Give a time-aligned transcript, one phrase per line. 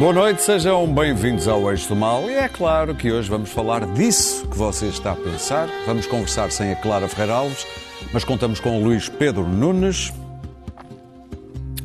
[0.00, 2.28] Boa noite, sejam bem-vindos ao Eixo do Mal.
[2.30, 5.68] E é claro que hoje vamos falar disso que você está a pensar.
[5.86, 7.66] Vamos conversar sem a Clara Ferreira Alves,
[8.10, 10.10] mas contamos com o Luís Pedro Nunes.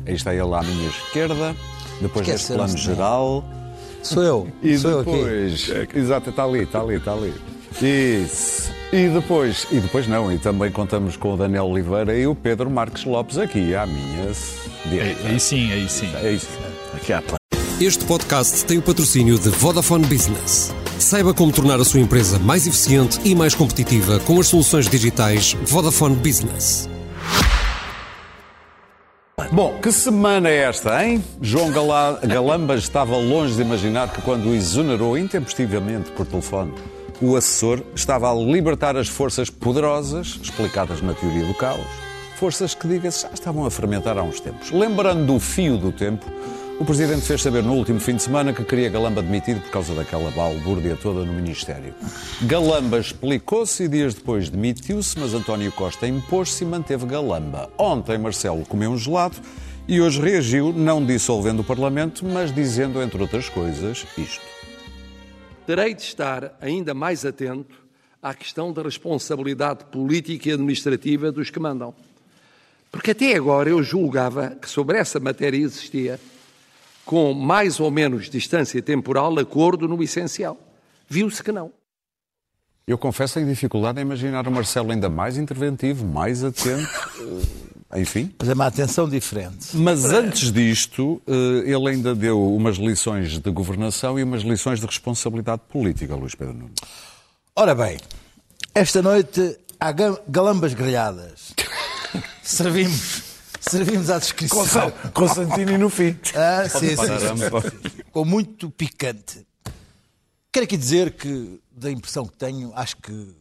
[0.06, 1.54] Aí está ele à minha esquerda.
[2.00, 3.44] Depois deste plano geral.
[4.02, 4.48] Sou eu.
[4.62, 5.10] E Sou eu aqui.
[5.12, 5.70] depois.
[5.94, 7.34] Exato, está ali, está ali, está ali.
[7.82, 8.70] Isso.
[8.92, 12.70] E depois, e depois não, e também contamos com o Daniel Oliveira e o Pedro
[12.70, 14.30] Marques Lopes aqui à minha
[14.88, 15.26] direita.
[15.28, 16.08] Aí sim, aí sim.
[16.22, 16.46] É isso.
[16.94, 17.36] Aqui pla-
[17.80, 20.72] Este podcast tem o patrocínio de Vodafone Business.
[21.00, 25.54] Saiba como tornar a sua empresa mais eficiente e mais competitiva com as soluções digitais
[25.64, 26.88] Vodafone Business.
[29.52, 31.22] Bom, que semana é esta, hein?
[31.42, 36.72] João Gala- Galamba estava longe de imaginar que quando o exonerou intempestivamente por telefone,
[37.20, 41.84] o assessor estava a libertar as forças poderosas, explicadas na teoria do caos,
[42.38, 44.70] forças que, diga-se, já estavam a fermentar há uns tempos.
[44.70, 46.24] Lembrando do fio do tempo,
[46.78, 49.94] o Presidente fez saber no último fim de semana que queria Galamba demitido por causa
[49.94, 51.94] daquela balbúrdia toda no Ministério.
[52.42, 57.70] Galamba explicou-se e dias depois demitiu-se, mas António Costa impôs-se e manteve Galamba.
[57.78, 59.36] Ontem Marcelo comeu um gelado
[59.88, 64.44] e hoje reagiu, não dissolvendo o Parlamento, mas dizendo, entre outras coisas, isto.
[65.66, 67.74] terei de estar ainda mais atento
[68.22, 71.94] à questão da responsabilidade política e administrativa dos que mandam.
[72.90, 76.20] Porque até agora eu julgava que sobre essa matéria existia,
[77.06, 80.58] com mais ou menos distância temporal, acordo no essencial.
[81.08, 81.72] Viu-se que não.
[82.86, 86.88] Eu confesso que tenho dificuldade em imaginar o Marcelo ainda mais interventivo, mais atento,
[87.92, 88.32] eh, enfim.
[88.38, 89.76] Mas é uma atenção diferente.
[89.76, 94.86] Mas antes disto, eh, ele ainda deu umas lições de governação e umas lições de
[94.86, 96.74] responsabilidade política, Luís Pedro Nunes.
[97.56, 97.98] Ora bem,
[98.74, 101.54] esta noite há ga- galambas grelhadas.
[102.42, 103.22] servimos,
[103.68, 104.90] servimos à descrição.
[105.12, 106.18] Com Santini no fim.
[106.34, 109.46] Ah, sim, sim, com muito picante.
[110.52, 113.34] Quero aqui dizer que, da impressão que tenho, acho que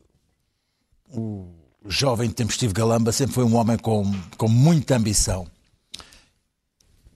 [1.12, 1.48] o
[1.88, 5.48] jovem tempestivo Galamba sempre foi um homem com, com muita ambição.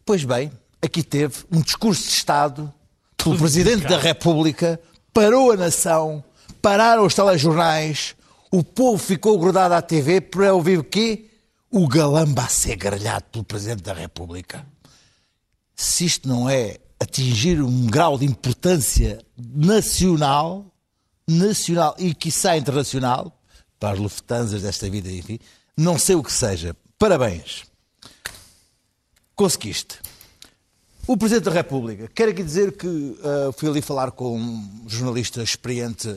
[0.06, 2.74] Pois bem, aqui teve um discurso de Estado
[3.18, 4.80] pelo Presidente da República,
[5.14, 6.24] parou a nação,
[6.62, 8.16] pararam os telejornais,
[8.52, 11.29] o povo ficou grudado à TV para ouvir o quê?
[11.72, 14.66] O Galamba a ser grelhado pelo Presidente da República
[15.80, 20.66] se isto não é atingir um grau de importância nacional,
[21.26, 23.40] nacional e quiçá internacional,
[23.80, 25.40] para as Lufthansas desta vida, enfim,
[25.78, 26.76] não sei o que seja.
[26.98, 27.64] Parabéns.
[29.34, 30.00] Conseguiste.
[31.08, 35.42] O Presidente da República, quero aqui dizer que ah, fui ali falar com um jornalista
[35.42, 36.14] experiente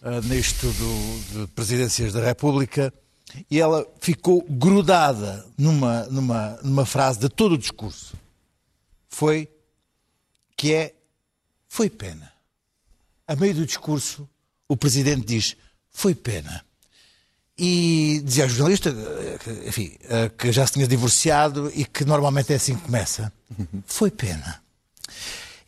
[0.00, 2.94] ah, nisto do, de presidências da República
[3.50, 8.16] e ela ficou grudada numa, numa, numa frase de todo o discurso
[9.08, 9.48] foi
[10.56, 10.94] que é
[11.68, 12.32] foi pena.
[13.26, 14.28] A meio do discurso,
[14.68, 15.56] o presidente diz
[15.90, 16.64] foi pena.
[17.56, 18.92] E dizia ao jornalista,
[19.44, 23.32] que, enfim, eh, que já se tinha divorciado e que normalmente é assim que começa.
[23.86, 24.62] Foi pena.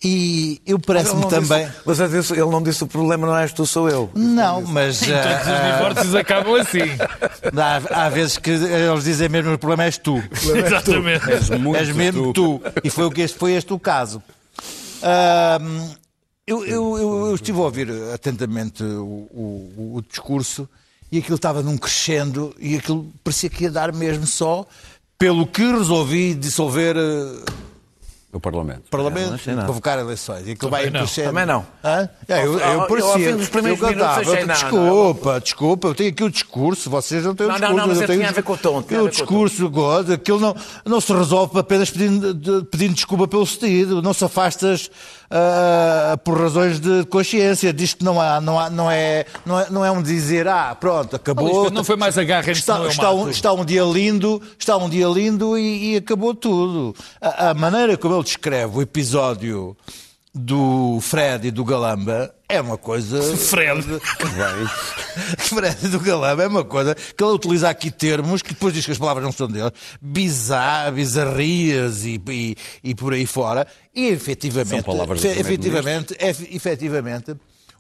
[0.04, 1.64] E eu parece-me também.
[1.66, 4.10] disse- mas ele disse- ele não disse o problema não és tu, sou eu.
[4.14, 5.16] Não, mas Todos os
[5.48, 6.80] ah, divórcios acabam assim.
[7.90, 10.22] há, há vezes que eles dizem mesmo o problema és tu.
[10.66, 11.24] Exatamente.
[11.76, 12.60] És mesmo tu.
[12.82, 14.22] E foi, o que este, foi este o caso.
[15.02, 15.88] Ahm,
[16.46, 20.68] eu, eu- eu- eu estive a ouvir atentamente o, o- o discurso
[21.10, 24.66] e aquilo estava num crescendo e aquilo parecia que ia dar mesmo só
[25.18, 27.44] pelo que resolvi dissolver eh,
[28.34, 28.82] O Parlamento.
[28.88, 29.66] o Parlamento, não achei nada.
[29.68, 30.46] convocar eleições.
[30.48, 31.00] E aquilo vai não.
[31.00, 31.26] crescendo.
[31.26, 31.64] Também não.
[31.84, 32.08] Hã?
[32.28, 33.36] É, eu, eu parecia.
[33.50, 34.22] primeiros eu cantava.
[34.24, 37.80] não, desculpa, desculpa, eu tenho aqui o discurso, vocês não têm o Não, não, discurso.
[37.80, 40.56] não, mas eu eu tenho a ver com o tom, O discurso, God, aquilo não,
[40.84, 44.90] não se resolve apenas pedindo, de- pedindo desculpa pelo cedido, não se afastas
[45.30, 49.70] ah, por razões de consciência, diz que não, há, não, há, não, é, não, é,
[49.70, 51.70] não é um dizer, ah, pronto, acabou.
[51.70, 54.88] Não foi mais agarrem-se, Está, não eu está, um, está um dia lindo, está um
[54.88, 56.94] dia lindo e, e acabou tudo.
[57.20, 59.76] A, a maneira como ele descreve o episódio
[60.34, 63.22] do Fred e do Galamba é uma coisa.
[63.36, 63.82] Fred.
[65.38, 68.92] Fred do Galamba é uma coisa que ele utiliza aqui termos que depois diz que
[68.92, 69.70] as palavras não são dele,
[70.00, 73.66] bizarro, bizarrias e, e, e por aí fora.
[73.94, 77.34] E efetivamente, São palavras do efetivamente, efe- efetivamente,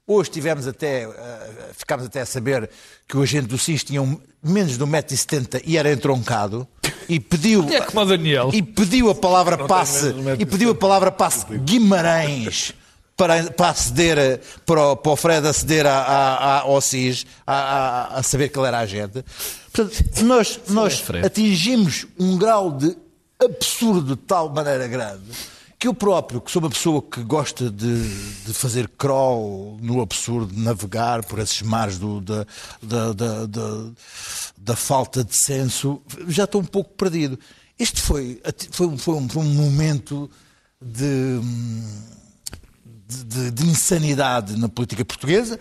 [0.06, 2.68] Hoje tivemos até, eh, ficámos até a saber
[3.08, 6.68] que o agente do SIS tinha um- menos de 1,70m e era entroncado
[7.08, 8.50] e pediu, É como o Daniel.
[8.52, 12.72] e pediu a palavra passe e pediu a palavra passe Guimarães
[13.16, 17.24] para, para aceder a- para o, para o Fred aceder a, a, a- ao SIS
[17.46, 19.24] a, a- a saber que ele era agente.
[19.72, 21.26] Portanto, nós, nós Fred.
[21.26, 22.96] atingimos um grau de
[23.42, 25.22] absurdo de tal maneira grande
[25.84, 28.08] que eu próprio, que sou uma pessoa que gosta de,
[28.46, 32.46] de fazer crawl no absurdo, de navegar por esses mares do- da,
[32.82, 33.90] da, da, da-
[34.56, 37.38] da falta de senso, já estou um pouco perdido.
[37.78, 38.40] Este foi,
[38.70, 40.30] foi, um- foi um, foi um momento
[40.80, 41.38] de,
[43.06, 45.60] de, de- de insanidade na política portuguesa,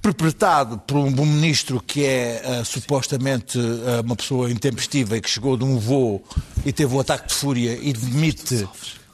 [0.00, 5.56] perpetrado por um, ministro que é ah, supostamente ah, uma pessoa intempestiva e que chegou
[5.56, 6.22] de um voo
[6.64, 8.66] e teve um ataque de fúria e demite,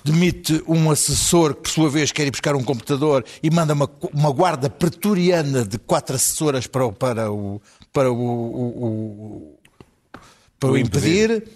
[0.04, 3.90] demite um assessor que, por sua vez, quer ir buscar um computador e manda uma,
[4.12, 7.60] uma guarda pretoriana de quatro assessoras para, o- para o.
[7.92, 9.58] Para o, o- o-
[10.60, 11.48] para o impedir.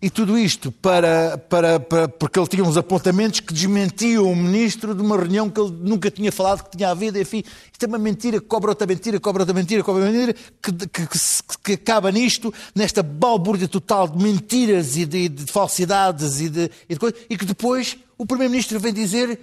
[0.00, 4.94] E tudo isto para, para, para- porque ele tinha uns apontamentos que desmentiam o ministro
[4.94, 7.18] de uma reunião que ele nunca tinha falado que tinha havido.
[7.18, 10.72] Enfim, isto é uma mentira, cobra outra mentira, cobra outra mentira, cobra outra mentira, que,
[10.88, 11.18] que- que
[11.64, 16.94] que acaba nisto, nesta balbúrdia total de mentiras e de, de falsidades e de, e
[16.94, 19.40] de coisas, e que depois o primeiro-ministro vem dizer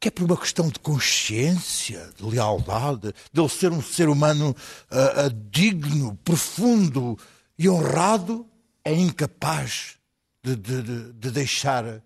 [0.00, 4.54] que é por uma questão de consciência, de lealdade, de ele ser um ser humano
[4.90, 7.18] ah, ah, digno, profundo
[7.58, 8.46] e honrado,
[8.84, 9.96] é incapaz
[10.42, 12.02] de, de- de- de deixar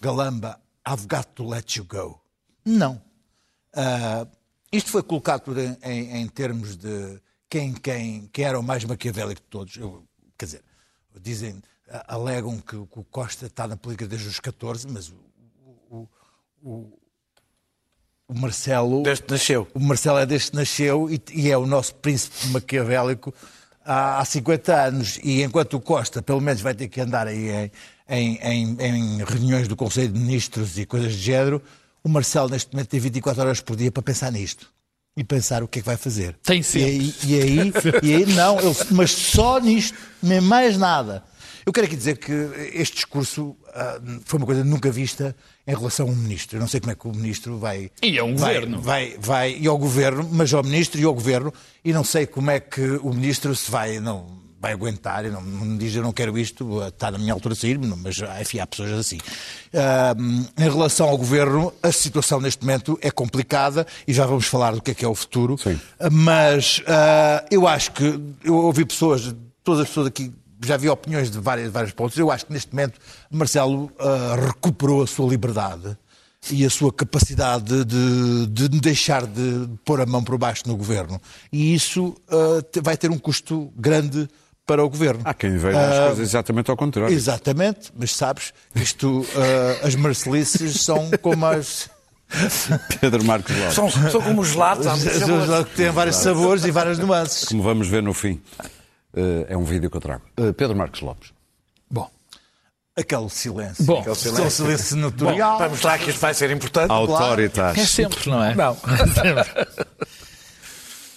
[0.00, 2.20] Galamba I've got to let you go.
[2.64, 3.00] Não.
[3.74, 4.26] Ah,
[4.72, 9.40] isto foi colocado em, em- em termos de quem, quem, quem era o mais maquiavélico
[9.40, 9.76] de todos.
[9.76, 10.04] Eu,
[10.38, 10.64] quer dizer,
[11.20, 11.62] dizem,
[12.08, 15.14] alegam que, que o Costa está na política desde os 14, mas o,
[15.90, 16.08] o-
[16.62, 16.98] o-
[18.28, 19.02] o Marcelo.
[19.02, 19.68] Desde que nasceu.
[19.74, 23.32] O Marcelo é desde que nasceu e, e é o nosso príncipe maquiavélico
[23.84, 25.18] há, há 50 anos.
[25.22, 27.70] E enquanto o Costa, pelo menos, vai ter que andar aí
[28.08, 31.62] em, em- em- reuniões do Conselho de Ministros e coisas de género,
[32.04, 34.66] o Marcelo, neste momento, tem 24 horas por dia para pensar nisto.
[35.16, 36.36] E pensar o que é que vai fazer.
[36.42, 36.86] Tem E sempre.
[36.88, 41.22] aí, e aí, e aí não, ele- mas só nisto, nem mais nada.
[41.64, 42.32] Eu quero aqui dizer que
[42.72, 45.34] este discurso ah, foi uma coisa nunca vista
[45.66, 46.56] em relação a um ministro.
[46.56, 47.90] Eu não sei como é que o ministro vai.
[48.02, 48.80] E a um vai, governo.
[48.80, 51.52] Vai, vai, e ao governo, mas ao ministro e ao governo,
[51.84, 54.00] e não sei como é que o ministro se vai.
[54.00, 57.32] Não, vai aguentar, e não, não me diz eu não quero isto, está na minha
[57.32, 59.18] altura de sair, mas ah, enfim, há pessoas assim.
[59.74, 60.14] Ah,
[60.56, 64.80] em relação ao governo, a situação neste momento é complicada e já vamos falar do
[64.80, 65.58] que é que é o futuro.
[65.58, 65.80] Sim.
[66.12, 70.32] Mas ah, eu acho que eu ouvi pessoas, todas as pessoas aqui,
[70.64, 72.16] já vi opiniões de vários, vários pontos.
[72.18, 72.98] Eu acho que neste momento
[73.30, 75.96] Marcelo ah, recuperou a sua liberdade
[76.50, 81.20] e a sua capacidade de, de deixar de pôr a mão por baixo no governo.
[81.52, 82.16] E isso
[82.72, 84.28] te- vai ter um custo grande
[84.66, 85.20] para o governo.
[85.24, 87.14] Há quem veja as Ah, coisas exatamente ao contrário.
[87.14, 89.24] Exatamente, mas sabes que isto,
[89.84, 91.88] as marcelices são como as.
[93.00, 93.74] Pedro Marcos Lopes.
[93.74, 94.86] São, são como os lados.
[94.86, 95.68] há muitos sabores.
[95.68, 97.44] que têm vários sabores e várias nuances.
[97.44, 98.40] Como vamos ver no fim.
[99.14, 100.22] Eh, é um vídeo que eu trago.
[100.36, 101.32] Eh, Pedro Marcos Lopes.
[101.90, 102.10] Bom,
[102.94, 103.84] Aquele silêncio.
[103.84, 104.00] Bom.
[104.00, 105.58] Aquele silêncio, silêncio natural.
[105.58, 106.90] Para mostrar que isto vai ser importante.
[106.90, 107.78] Autoritas.
[107.78, 108.54] é sempre, não é?
[108.54, 108.76] Não.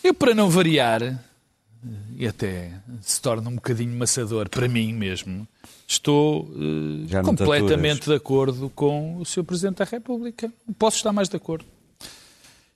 [0.04, 1.20] Eu, para não variar,
[2.16, 2.72] e até
[3.02, 5.48] se torna um bocadinho maçador para mim mesmo,
[5.88, 9.44] estou eh, te completamente de acordo com o Sr.
[9.44, 10.52] Presidente da República.
[10.68, 11.66] Não Posso estar mais de acordo.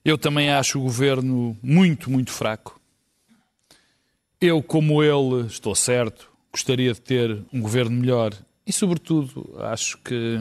[0.04, 2.79] Eu também acho o governo muito, muito fraco.
[4.40, 8.32] Eu, como ele, estou certo, gostaria de ter um governo melhor
[8.66, 10.40] e, sobretudo, acho que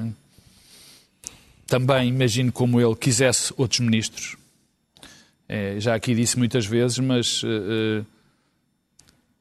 [1.68, 4.38] também imagino como ele quisesse outros ministros.
[5.48, 7.48] É, já aqui disse muitas vezes, mas eh,
[8.00, 8.06] eh,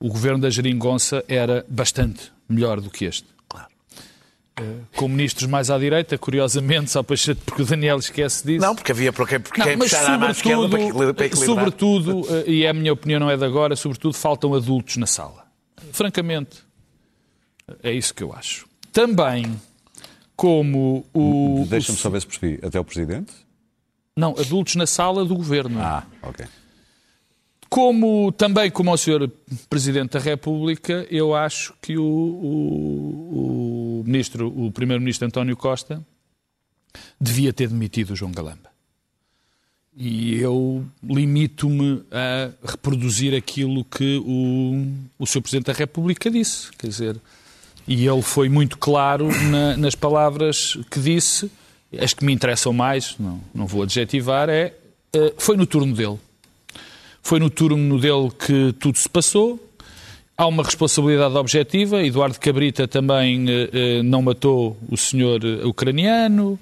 [0.00, 3.26] o governo da Geringonça era bastante melhor do que este.
[4.94, 8.64] Com ministros mais à direita, curiosamente, só para, porque o Daniel esquece disso.
[8.64, 11.56] Não, porque havia porque, porque Não, quem mas puxar a mão esquerda para, para equilibrar.
[11.56, 15.06] sobretudo, eh, e é a minha opinião não é de agora, sobretudo faltam adultos na
[15.06, 15.46] sala.
[15.92, 16.58] Francamente,
[17.82, 18.66] é isso que eu acho.
[18.92, 19.54] Também,
[20.36, 21.66] como o...
[21.68, 22.58] Deixa-me só ver se percebi.
[22.64, 23.32] Até o Presidente?
[24.16, 25.80] Não, adultos na sala do governo.
[25.80, 26.44] Ah, ok.
[27.68, 29.28] Como também como ao Sr.
[29.68, 36.04] Presidente da República, eu acho que o, o, o ministro, o Primeiro-Ministro António Costa
[37.20, 38.68] devia ter demitido o João Galamba.
[39.96, 44.86] E eu limito-me a reproduzir aquilo que o,
[45.18, 45.42] o Sr.
[45.42, 46.70] Presidente da República disse.
[46.78, 47.16] Quer dizer,
[47.86, 51.50] e ele foi muito claro na- nas palavras que disse.
[51.98, 54.74] As que me interessam mais, não, não vou adjetivar, é
[55.12, 56.18] eh, foi no turno dele.
[57.22, 59.58] Foi no turno dele que tudo se passou.
[60.36, 62.02] Há uma responsabilidade objetiva.
[62.02, 66.58] Eduardo Cabrita também eh, eh, não matou o senhor eh, ucraniano.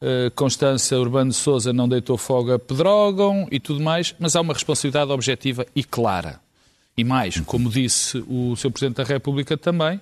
[0.00, 4.14] Eh, Constança Urbano de Souza não deitou fogo a Pedrógão e tudo mais.
[4.18, 6.40] Mas há uma responsabilidade objetiva e clara.
[6.96, 8.70] E mais, como disse o Sr.
[8.70, 10.00] Presidente da República também,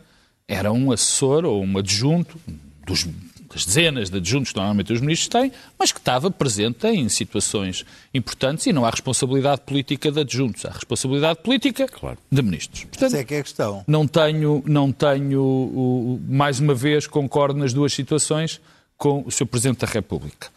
[0.48, 2.40] era um assessor ou um adjunto
[2.86, 3.06] dos,
[3.52, 7.84] das dezenas de adjuntos que normalmente os ministros têm, mas que estava presente em situações
[8.12, 11.86] importantes e não há responsabilidade política de adjuntos, há responsabilidade política
[12.30, 12.84] de ministros.
[12.84, 13.84] Portanto, Essa é que é a questão.
[13.86, 18.60] não tenho, não tenho, mais uma vez, concordo nas duas situações
[18.96, 19.46] com o Sr.
[19.46, 20.48] Presidente da República.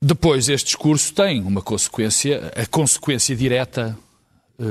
[0.00, 3.96] Depois, este discurso tem uma consequência, a consequência direta
[4.58, 4.64] eh,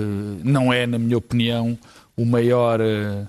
[0.43, 1.77] não é, na minha opinião,
[2.15, 3.25] o maior eh,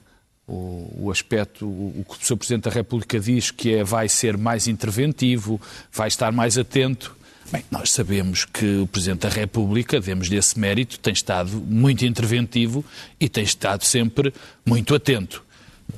[0.46, 2.36] o, o aspecto, o, o que o Sr.
[2.36, 5.60] Presidente da República diz que é vai ser mais interventivo,
[5.92, 7.16] vai estar mais atento.
[7.50, 12.84] Bem, nós sabemos que o Presidente da República, demos-lhe esse mérito, tem estado muito interventivo
[13.20, 14.34] e tem estado sempre
[14.64, 15.44] muito atento.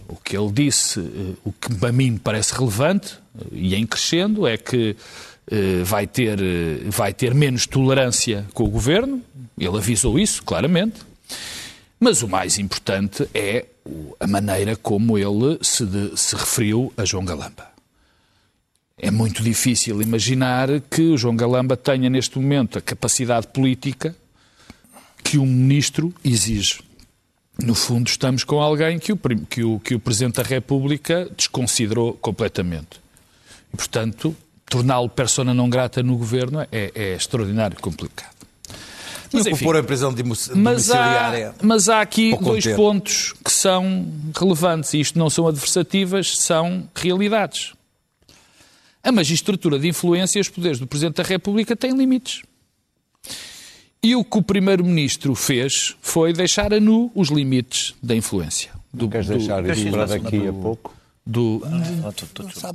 [0.06, 3.86] O que ele disse, eh, o que a mim me parece relevante, eh, e em
[3.86, 4.94] crescendo, é que
[5.50, 6.38] eh, vai ter,
[6.90, 9.22] vai ter menos tolerância com o governo.
[9.58, 11.00] Ele avisou isso, claramente.
[12.00, 13.66] Mas o mais importante é
[14.20, 17.66] a maneira como ele se, de- se referiu a João Galamba.
[18.96, 24.14] É muito difícil imaginar que o João Galamba tenha neste momento a capacidade política
[25.24, 26.80] que um ministro exige.
[27.60, 29.16] No fundo, estamos com alguém que o,
[29.48, 33.00] que o, que o Presidente da República desconsiderou completamente.
[33.72, 34.34] E, portanto,
[34.66, 38.37] torná-lo persona não grata no governo é, é extraordinário complicado.
[39.32, 39.64] Mas enfim.
[39.64, 42.76] pôr em prisão dimu- Mas há, mas há aqui dois conter.
[42.76, 44.06] pontos que são
[44.38, 47.72] relevantes, e isto não são adversativas, são realidades.
[49.02, 52.42] A magistratura de influência e os poderes do Presidente da República têm limites.
[54.02, 58.70] E o que o Primeiro-Ministro fez foi deixar a nu os limites da influência.
[58.92, 60.94] Do, Queres do- deixar isso para daqui a pouco?
[61.26, 61.60] do,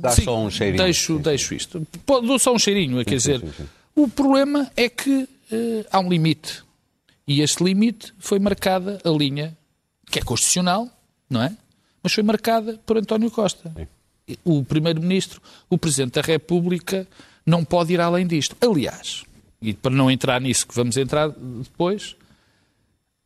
[0.00, 0.82] Dá Sim, só um cheirinho.
[0.84, 1.86] Deixo, deixo isto.
[2.06, 3.64] Dou só um cheirinho, quer dizer, sim, sim.
[3.96, 6.62] o problema é que eh, há um limite.
[7.26, 9.56] E este limite foi marcada a linha,
[10.10, 10.88] que é constitucional,
[11.28, 11.56] não é?
[12.02, 13.72] Mas foi marcada por António Costa.
[14.44, 17.06] O Primeiro-Ministro, o Presidente da República,
[17.46, 18.56] não pode ir além disto.
[18.60, 19.24] Aliás,
[19.60, 22.16] e para não entrar nisso que vamos entrar depois,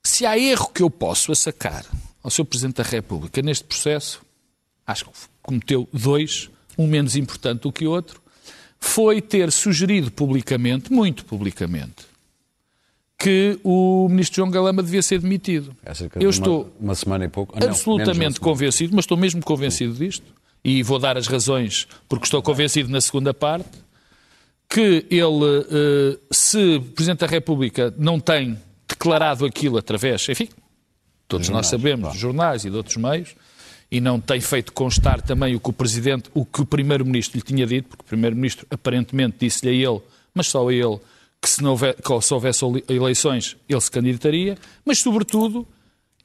[0.05, 1.85] se há erro que eu posso assacar
[2.23, 2.45] ao Sr.
[2.45, 4.23] Presidente da República neste processo,
[4.87, 5.11] acho que
[5.43, 8.23] cometeu dois, um menos importante do que o outro,
[8.79, 12.07] foi ter sugerido publicamente, muito publicamente,
[13.19, 15.75] que o ministro João Galamba devia ser demitido.
[15.85, 17.55] De Eu uma- estou Uma semana e pouco.
[17.61, 20.25] Ah, absolutamente convencido, mas estou mesmo convencido disto,
[20.65, 23.69] e vou dar as razões porque estou convencido na segunda parte,
[24.69, 28.57] que ele, eh, se o Presidente da República não tem
[28.87, 30.49] declarado aquilo através, enfim,
[31.27, 33.35] todos nós sabemos, dos jornais e de outros meios,
[33.91, 37.43] e não tem feito constar também o que o Presidente, o que o Primeiro-Ministro lhe
[37.43, 40.01] tinha dito, porque o Primeiro-Ministro aparentemente disse-lhe a ele,
[40.35, 40.99] mas só a ele,
[41.41, 45.67] que se, não houver, que se houvesse eleições ele se candidataria, mas sobretudo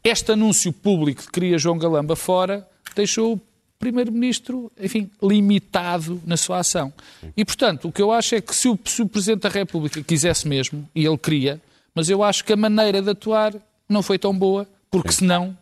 [0.03, 3.41] este anúncio público de que queria João Galamba fora deixou o
[3.79, 6.93] Primeiro-Ministro, enfim, limitado na sua ação.
[7.35, 10.01] E, portanto, o que eu acho é que se o, se o Presidente da República
[10.01, 11.61] quisesse mesmo, e ele queria,
[11.93, 13.53] mas eu acho que a maneira de atuar
[13.89, 15.57] não foi tão boa, porque senão,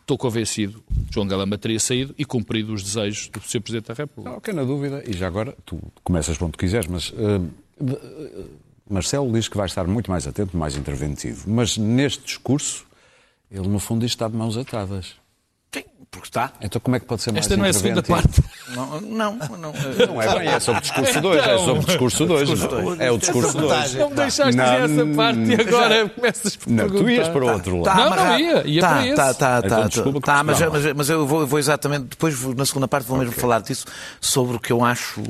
[0.00, 3.60] estou convencido, João Galamba teria saído e cumprido os desejos do Sr.
[3.62, 4.36] Presidente da República.
[4.36, 7.40] Ok, na dúvida, e já agora, tu começas onde quiseres, mas eh,
[8.88, 11.44] Marcelo diz que vai estar muito mais atento, mais interventivo.
[11.46, 12.84] Mas neste discurso,
[13.50, 15.14] ele no fundo diz que está de mãos atadas.
[15.72, 16.52] Sim, porque está.
[16.60, 18.42] Então como é que pode ser mais Esta não é a segunda interventivo?
[18.42, 18.58] parte.
[18.74, 19.72] Não, não, não.
[20.06, 22.50] Não é bem, é sobre o discurso 2, é sobre o discurso 2.
[23.00, 23.94] É o discurso 2.
[23.94, 27.44] Não me deixaste Não, dizer essa parte e agora começas por Não, tu ias para
[27.44, 27.84] o outro lado.
[27.84, 29.16] Tá Não, não ia, ia tá, para esse.
[29.16, 32.66] Tá, tá, Então, tá, desculpa tá, mas, mas, mas eu vou, vou exatamente, depois na
[32.66, 33.86] segunda parte vou mesmo falar disso,
[34.20, 35.22] sobre o que eu acho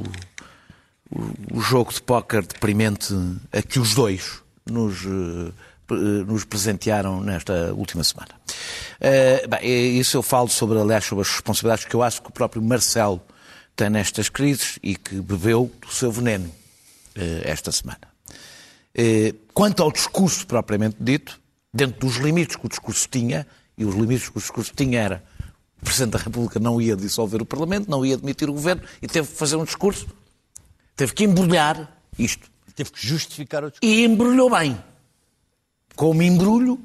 [1.11, 3.15] o, jogo de póquer deprimente
[3.53, 5.53] a que os dois nos, eh,
[5.91, 5.95] eh,
[6.27, 8.35] nos presentearam nesta última semana.
[9.01, 12.33] Eh, bem, isso eu falo sobre, aliás, sobre as responsabilidades que eu acho que o
[12.33, 13.21] próprio Marcelo
[13.75, 16.51] tem nestas crises e que bebeu do seu veneno
[17.15, 18.01] eh, esta semana.
[18.95, 21.41] Eh, Quanto ao discurso propriamente dito,
[21.75, 23.45] dentro dos limites que o discurso tinha,
[23.77, 25.25] e os limites que o discurso tinha era
[25.83, 29.09] o Presidente da República não ia dissolver o Parlamento, não ia demitir o Governo e
[29.09, 30.07] teve que fazer um discurso,
[30.99, 32.51] teve que embrulhar isto.
[32.75, 33.95] Teve que justificar o discurso.
[33.95, 34.77] E embrulhou bem.
[35.97, 36.79] Como embrulho,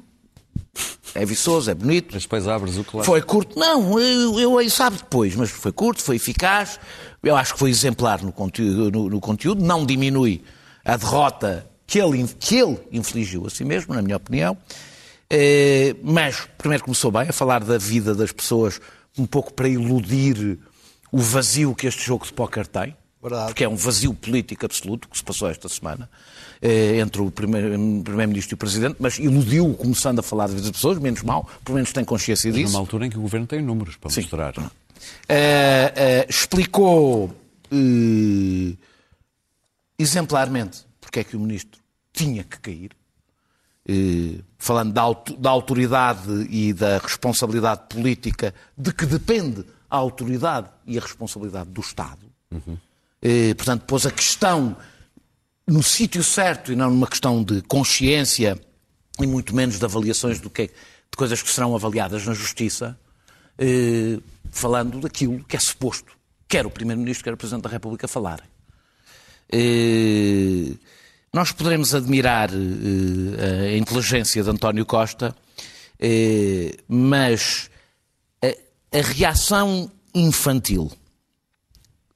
[1.14, 3.04] é viçoso, é bonito, Mas depois abres o claro.
[3.04, 3.58] foi curto?
[3.58, 6.80] Não, eu, eu aí sabe depois, mas foi curto, foi eficaz.
[7.22, 10.42] Eu acho que foi exemplar no conteúdo, no, no conteúdo não diminui
[10.84, 14.56] a derrota que ele, que ele infligiu a si mesmo, na minha opinião.
[15.30, 18.80] Eh, mas primeiro começou bem a falar da vida das pessoas,
[19.16, 20.58] um pouco para iludir
[21.12, 22.96] o vazio que este jogo de póquer tem.
[23.24, 23.46] Verdade.
[23.46, 26.10] Porque é um vazio político absoluto que se passou esta semana
[26.60, 27.70] eh, entre o primeiro-
[28.02, 31.48] Primeiro-Ministro e o Presidente, mas iludiu começando a falar da vida das pessoas, menos mal,
[31.64, 32.72] pelo menos tem consciência disso.
[32.72, 34.20] Numa altura em que o governo tem números para Sim.
[34.20, 34.54] mostrar.
[35.26, 37.34] Eh, eh, explicou
[37.72, 38.76] eh,
[39.98, 41.80] exemplarmente porque é que o ministro
[42.12, 42.90] tinha que cair,
[44.58, 50.96] falando da, auto- da autoridade e da responsabilidade política de que depende a autoridade e
[50.98, 52.26] a responsabilidade do Estado.
[53.26, 54.76] Eh, portanto, pôs a questão
[55.66, 58.60] no sítio certo e não numa questão de consciência
[59.18, 62.98] e muito menos de avaliações do que é- de coisas que serão avaliadas na Justiça,
[63.56, 64.18] eh,
[64.50, 66.12] falando daquilo que é suposto,
[66.46, 68.46] quer o Primeiro-Ministro, quer o Presidente da República falarem.
[69.50, 70.74] Eh,
[71.32, 75.34] nós poderemos admirar eh, a inteligência de António Costa,
[75.98, 77.70] eh, mas
[78.42, 80.90] a, a reação infantil,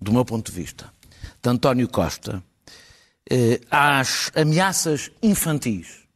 [0.00, 0.92] do meu ponto de vista,
[1.48, 2.42] de António Costa
[3.30, 6.06] eh, às ameaças infantis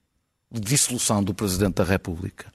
[0.50, 2.52] de dissolução do Presidente da República,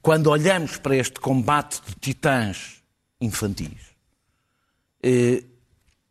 [0.00, 2.82] quando olhamos para este combate de titãs
[3.20, 3.92] infantis
[5.02, 5.44] eh,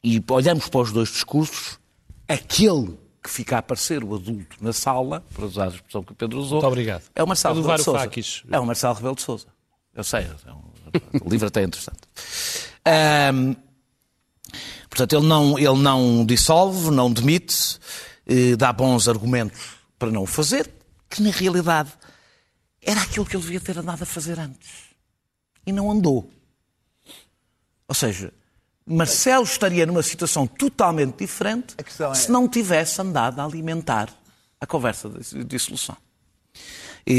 [0.03, 1.79] e olhamos para os dois discursos,
[2.27, 6.15] aquele que fica a aparecer o adulto na sala, para usar a expressão que o
[6.15, 7.03] Pedro usou, Muito obrigado.
[7.15, 8.11] é o Marcelo Rebelo de Sousa.
[8.51, 9.47] É o Marcelo Rebelo de Sousa.
[9.95, 10.73] Eu sei, é um-
[11.25, 12.01] o livro até é interessante.
[12.85, 13.55] Ahm,
[14.93, 17.79] portanto, ele não, ele não dissolve, não demite,
[18.27, 19.59] eh, dá bons argumentos
[19.97, 20.69] para não o fazer,
[21.09, 21.91] que na realidade
[22.79, 24.69] era aquilo que ele devia ter andado a fazer antes.
[25.65, 26.29] E não andou.
[27.87, 28.31] Ou seja,
[28.85, 34.09] Marcelo estaria numa situação totalmente diferente é- se não tivesse andado a alimentar
[34.61, 35.97] a conversa de dissolução.
[37.05, 37.13] E,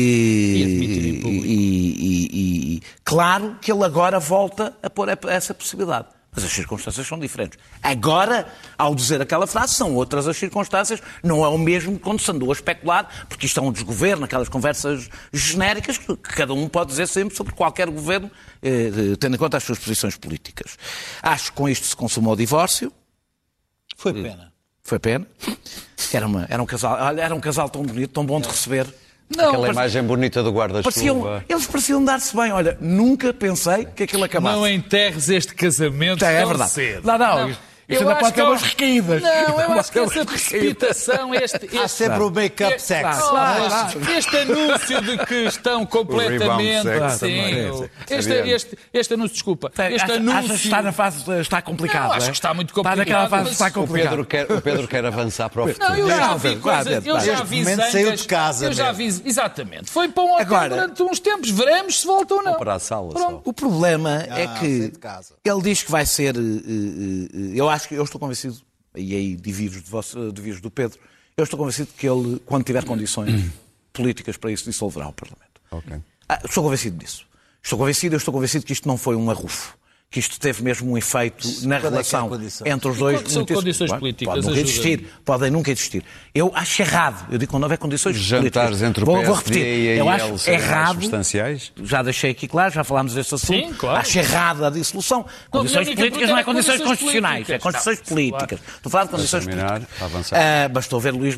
[1.24, 6.08] e- e- e- claro que ele agora volta a pôr essa possibilidade.
[6.34, 7.58] Mas as circunstâncias são diferentes.
[7.82, 11.00] Agora, ao dizer aquela frase, são outras as circunstâncias.
[11.22, 14.48] Não é o mesmo quando se andou a especular, porque isto é um desgoverno, aquelas
[14.48, 18.30] conversas genéricas que cada um pode dizer sempre sobre qualquer governo,
[18.62, 20.76] eh, tendo em conta as suas posições políticas.
[21.22, 22.92] Acho que com isto se consumou o divórcio.
[23.96, 24.52] Foi pena.
[24.82, 25.26] Foi pena.
[26.12, 28.92] Era, uma- era um casal, era um casal tão bonito, tão bom de receber.
[29.28, 31.44] Não, Aquela parece- imagem bonita do Pareciam, guarda-chuva.
[31.48, 32.52] eles pareciam dar-se bem.
[32.52, 34.56] Olha, nunca pensei que aquilo acabasse.
[34.56, 36.70] Não enterres este casamento É, é tão verdade.
[36.70, 37.06] cedo.
[37.06, 37.56] Não, não,
[37.88, 39.22] isto eu ainda acho pode ter que há- umas recaídas.
[39.22, 43.18] Não, eu acho que essa precipitação, este, este, Há sempre o make-up este- sex.
[43.18, 43.64] Claro,
[44.16, 46.88] este anúncio de que estão completamente.
[47.18, 47.40] Sim,
[48.10, 49.70] este, este, este anúncio, desculpa.
[49.90, 50.54] Este anúncio.
[50.54, 52.30] Está na fase, está complicado, Não, acho é?
[52.30, 54.10] que está muito Está naquela complicado, fase, mas está O complicado.
[54.10, 55.88] Pedro, quer, o Pedro quer avançar para o futuro.
[55.88, 59.22] Não, eu já Não, vi coisas, eu já vi saiu de casa Eu já mesmo.
[59.22, 59.90] vi, exatamente.
[59.90, 62.54] Foi para um hotel Agora- durante uns tempos, veremos se volta ou não.
[62.54, 63.42] para a sala Pronto.
[63.44, 64.92] O problema é Ah, que
[65.44, 66.34] ele diz que vai ser.
[66.36, 68.56] eh, eh, eh, eu acho que eu estou convencido,
[68.94, 70.98] e aí divido de vosso- divido do Pedro,
[71.36, 73.50] eu estou convencido que ele, quando tiver condições
[73.92, 75.60] políticas para isso, dissolverá o Parlamento.
[75.70, 75.96] Ok.
[76.28, 77.26] Ah, estou convencido disso.
[77.62, 79.76] Estou convencido, eu estou convencido que isto não foi um arrufo.
[80.14, 82.70] Que isto teve mesmo um efeito na quando é há relação condições?
[82.70, 83.20] entre os dois.
[83.32, 84.32] são condições políticas?
[84.32, 84.60] Pode nunca Ajuda-me.
[84.70, 85.06] existir.
[85.24, 86.04] Podem nunca existir.
[86.32, 87.26] Eu acho errado.
[87.32, 88.82] Eu digo quando houver condições Jantares políticas.
[88.82, 89.66] entre o vou, PSD vou repetir.
[89.66, 90.94] e a eu acho errado.
[90.94, 91.72] substanciais?
[91.82, 93.46] Já deixei aqui claro, já falámos deste assunto.
[93.58, 93.98] Sim, claro.
[93.98, 95.26] Acho errado a dissolução.
[95.50, 98.60] Condições única políticas não é condições condições constitucionais, é condições políticas.
[98.60, 100.32] Estou a falar de condições terminar, políticas.
[100.32, 101.34] Ah, bastou ver Luís,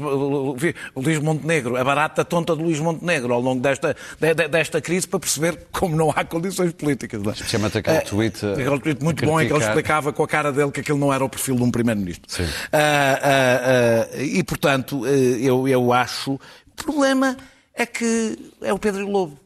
[0.94, 5.08] Luís Montenegro, a barata tonta de Luís Montenegro ao longo desta, de- de- desta crise
[5.08, 7.22] para perceber como não há condições políticas.
[7.22, 7.34] não é?
[7.34, 10.52] Especialmente aquele Ah, tweet, Aquele tweet muito bom em que ele explicava com a cara
[10.52, 12.24] dele que aquilo não era o perfil de um primeiro-ministro.
[12.30, 12.46] Sim.
[12.72, 16.32] Ah, ah, ah, e, portanto, eh, eu, eu acho...
[16.34, 17.36] O problema
[17.74, 19.38] é que é o Pedro Lobo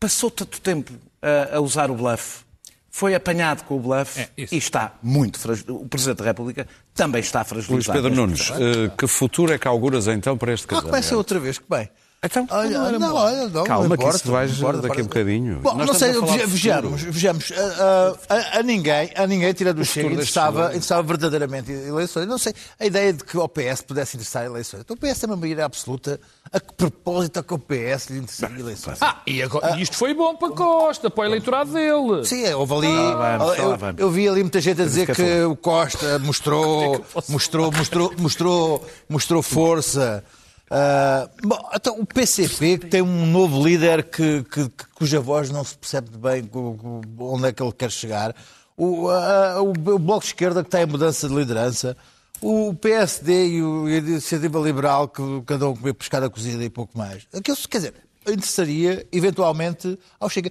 [0.00, 2.44] passou tanto tempo a, a usar o bluff,
[2.90, 5.80] foi apanhado com o bluff É, e está muito fragilizado.
[5.82, 7.98] O Presidente da República também está fragilizado.
[7.98, 10.90] Luís Pedro Nunes, eh, que futuro é que auguras então para este Ah, casamento?
[10.90, 11.88] começa outra vez, que bem.
[12.20, 15.02] Então, Olha, não não, olha, não, Calma, não que importa, isso vais importa, daqui a
[15.02, 15.20] um importa.
[15.20, 15.60] bocadinho.
[15.60, 17.52] Bom, Nós não sei, a vejamos, vejamos.
[17.56, 22.26] ah, ah, a, a ninguém, a ninguém, tirando o Chega, interessava, interessava verdadeiramente eleições.
[22.26, 24.80] Não sei, a ideia de que o PS pudesse interessar eleições.
[24.80, 26.18] Então o PS tem uma maioria absoluta.
[26.52, 28.98] A que propósito é que o PS lhe interessar eleições?
[29.00, 32.24] Ah, e agora, isto foi bom para Costa, para o eleitorado dele.
[32.24, 32.86] Sim, é, houve ali.
[32.88, 33.14] vamos,
[33.46, 34.00] lá eu, vamos.
[34.00, 38.12] eu vi ali muita gente a dizer que é que o Costa mostrou, mostrou, mostrou,
[38.18, 40.24] mostrou, mostrou força.
[40.70, 45.50] Ah, bom, então o PCP que tem um novo líder que, que- que- cuja voz
[45.50, 46.48] não se percebe bem
[47.18, 48.34] onde é que ele quer chegar.
[48.76, 51.96] O, ah, o- o Bloco de Esquerda que está em mudança de liderança.
[52.40, 56.70] o PSD e o- e a Iniciativa Liberal que cada um comer pescada cozida e
[56.70, 57.26] pouco mais.
[57.34, 57.94] Aquilo, quer dizer,
[58.28, 60.48] interessaria eventualmente ao Chega.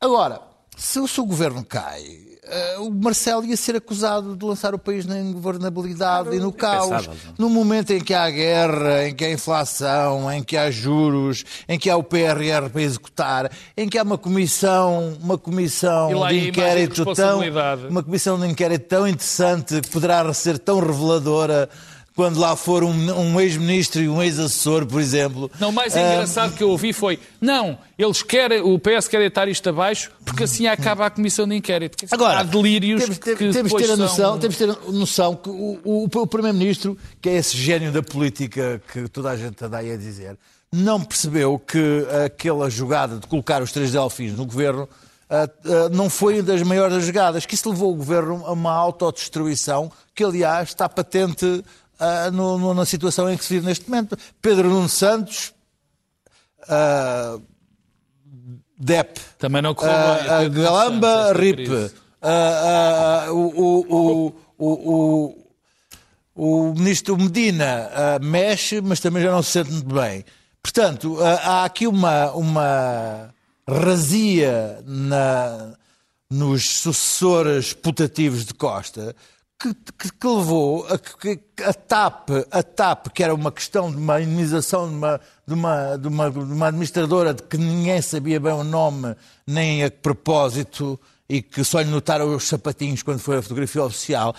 [0.00, 0.40] Agora,
[0.76, 5.06] se o seu governo cai, eh, o Marcelo ia ser acusado de lançar o país
[5.06, 6.90] na ingovernabilidade e no caos.
[6.90, 7.48] pensável, não?
[7.48, 11.78] No momento em que há guerra, em que há inflação, em que há juros, em
[11.78, 17.14] que há o PRR para executar, em que há uma comissão, uma comissão de inquérito
[17.14, 17.40] tão,
[17.88, 21.68] uma comissão de inquérito tão interessante que poderá ser tão reveladora
[22.14, 25.50] quando lá for um, um ex-ministro e um ex-assessor, por exemplo.
[25.58, 29.18] Não, o mais Ah, engraçado que eu ouvi foi: não, eles querem, o PS quer
[29.18, 32.04] deitar isto abaixo porque assim acaba a comissão de inquérito.
[32.10, 34.38] Agora, há delírios temos, que temos ter a noção, são...
[34.38, 38.02] temos de ter a noção que o, o- o Primeiro-Ministro, que é esse gênio da
[38.02, 40.36] política que toda a gente anda aí a dizer,
[40.70, 44.88] não percebeu que aquela jogada de colocar os três delfins no governo
[45.28, 48.72] ah, ah, não foi das maiores das jogadas, que isso levou o governo a uma
[48.72, 51.64] autodestruição que, aliás, está patente
[51.98, 54.16] ah, no- no- na situação em que se vive neste momento.
[54.40, 55.52] Pedro Nuno Santos,
[56.68, 57.38] ah,
[58.78, 60.28] DEP, Também não correu bem.
[60.28, 61.68] a, a Pedro Galamba esta RIP,
[63.30, 65.34] o, o, o, o,
[66.34, 70.24] o, o ministro Medina ah, mexe, mas também já não se sente muito bem.
[70.62, 73.34] Portanto, ah, há aqui uma, uma
[73.68, 75.74] razia na,
[76.30, 79.14] nos sucessores putativos de Costa
[79.62, 83.96] que, que- que levou a que a TAP, a TAP, que era uma questão de
[83.96, 88.40] uma indemnização de uma, de uma, de uma, de uma administradora de que ninguém sabia
[88.40, 89.14] bem o nome
[89.46, 90.98] nem a que propósito
[91.28, 94.34] e que só lhe notaram os sapatinhos quando foi a fotografia oficial,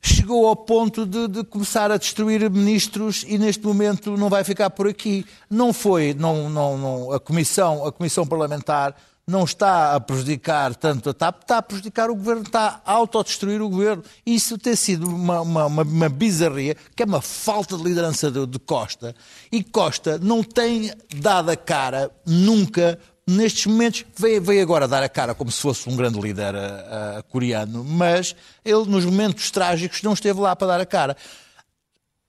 [0.00, 4.70] chegou ao ponto de, de começar a destruir ministros e neste momento não vai ficar
[4.70, 5.24] por aqui.
[5.48, 11.10] Não foi, não, não, não, a comissão, a comissão parlamentar não está a prejudicar tanto
[11.10, 14.02] a TAP, está a prejudicar o governo, está a autodestruir o governo.
[14.26, 18.58] Isso tem sido uma, uma, uma, bizarria, que é uma falta de liderança de, de
[18.58, 19.14] Costa.
[19.50, 25.34] E Costa não tem dado a cara nunca nestes momentos, veio, agora dar a cara
[25.34, 30.40] como se fosse um grande líder ah, coreano, mas ele nos momentos trágicos não esteve
[30.40, 31.16] lá para dar a cara.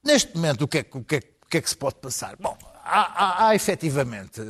[0.04, 2.36] Neste momento, o que é, o que é, o que, é que se pode passar?
[2.40, 4.42] Bom, há, há, há efetivamente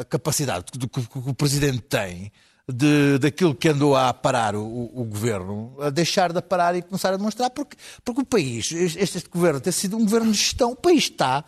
[0.00, 2.32] a capacidade que, que- que o Presidente tem
[2.70, 4.62] de, daquilo que andou a parar o,
[4.94, 8.98] o governo, a deixar de parar e começar a demonstrar, porque, porque o país, este,
[9.18, 11.44] este governo tem sido um governo de gestão, o país está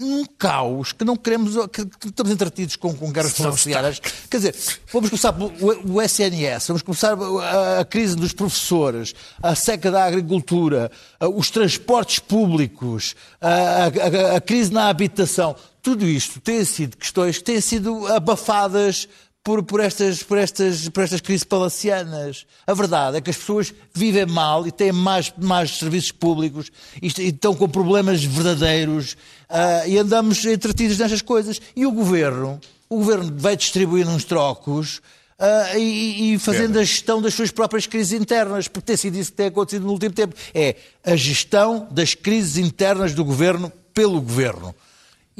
[0.00, 4.00] num caos que não queremos, que, que estamos entretidos com, com guerras financeiras.
[4.30, 4.56] Quer dizer,
[4.92, 10.04] vamos começar o, o SNS, vamos começar a, a crise dos professores, a seca da
[10.04, 13.84] agricultura, a- os transportes públicos, a,
[14.32, 15.54] a- a crise na habitação.
[15.82, 19.08] Tudo isto tem sido questões que têm sido abafadas
[19.42, 22.46] por, por, estas, por, estas, por estas crises palacianas.
[22.66, 27.06] A verdade é que as pessoas vivem mal e têm mais, mais serviços públicos e,
[27.06, 29.16] est- estão com problemas verdadeiros
[29.48, 31.60] ah, e andamos entretidos nestas coisas.
[31.74, 35.00] E o governo, o governo vai distribuindo uns trocos
[35.38, 39.30] ah, e, e fazendo a gestão das suas próprias crises internas, porque tem sido isso
[39.30, 40.34] que tem acontecido no último tempo.
[40.54, 44.74] É a gestão das crises internas do governo pelo governo.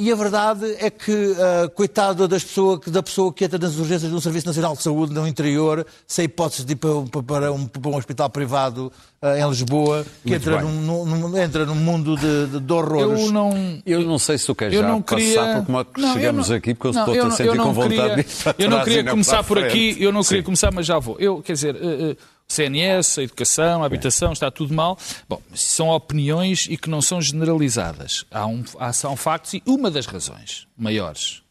[0.03, 4.11] E a verdade é que, ah, coitado das pessoa, da pessoa que entra nas urgências
[4.11, 7.91] do Serviço Nacional de Saúde no interior, sem hipótese de ir para, para um, para
[7.91, 12.47] um hospital privado ah, em Lisboa, que Muito entra num, num- entra num mundo de,
[12.47, 13.27] de, de horrores.
[13.27, 13.51] Eu não.
[13.85, 15.35] Eu não sei se tu queres Eu já não queria.
[15.39, 17.57] passar por como é que Não, chegamos não- aqui, porque eu não, estou-te a sentir
[17.59, 20.41] com vontade queria- de ir para Eu não queria começar por aqui, eu não queria
[20.41, 20.45] Sim.
[20.47, 21.17] começar, mas já vou.
[21.19, 22.17] Eu, quer dizer, o
[22.51, 24.99] CNS, a educação, a habitação, está tudo mal.
[25.29, 28.25] Bom, são opiniões e que não são generalizadas.
[28.31, 31.43] Há, um, há são factos e uma das razões maiores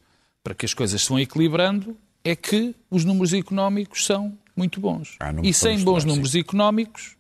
[0.44, 5.18] para que as coisas se vão equilibrando é que os números económicos são muito bons.
[5.42, 7.16] E sem bons números económicos,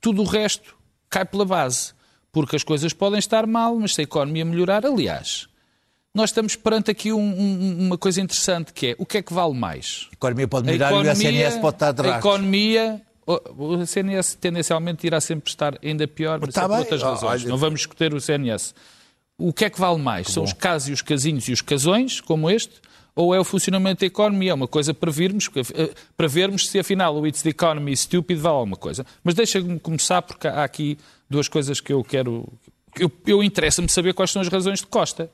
[0.00, 0.76] tudo o resto
[1.08, 1.94] cai pela base.
[2.32, 5.48] Porque as coisas podem estar mal, mas se a economia melhorar, aliás,
[6.16, 9.32] nós estamos perante aqui um- um- uma coisa interessante, que é o que é que
[9.32, 10.08] vale mais?
[10.10, 12.16] A economia pode melhorar e o SNS pode estar a atrás.
[12.18, 17.10] economia, o CNS tendencialmente irá sempre estar ainda pior, mas Tá é por outras Ah,
[17.10, 17.42] razões.
[17.42, 18.74] olha- Não vamos discutir o CNS.
[19.38, 20.28] O que é que vale mais?
[20.28, 22.72] São os casos e os casinhos e os casões, como este,
[23.14, 24.52] ou é o funcionamento da economia?
[24.52, 28.38] É uma coisa para vermos, eh, para vermos se afinal o It's the Economy Stupid
[28.38, 29.04] vale alguma coisa.
[29.22, 30.96] Mas deixa-me começar porque há aqui
[31.28, 32.48] duas coisas que eu quero...
[32.98, 35.30] Eu, eu interessa-me saber quais são as razões de Costa.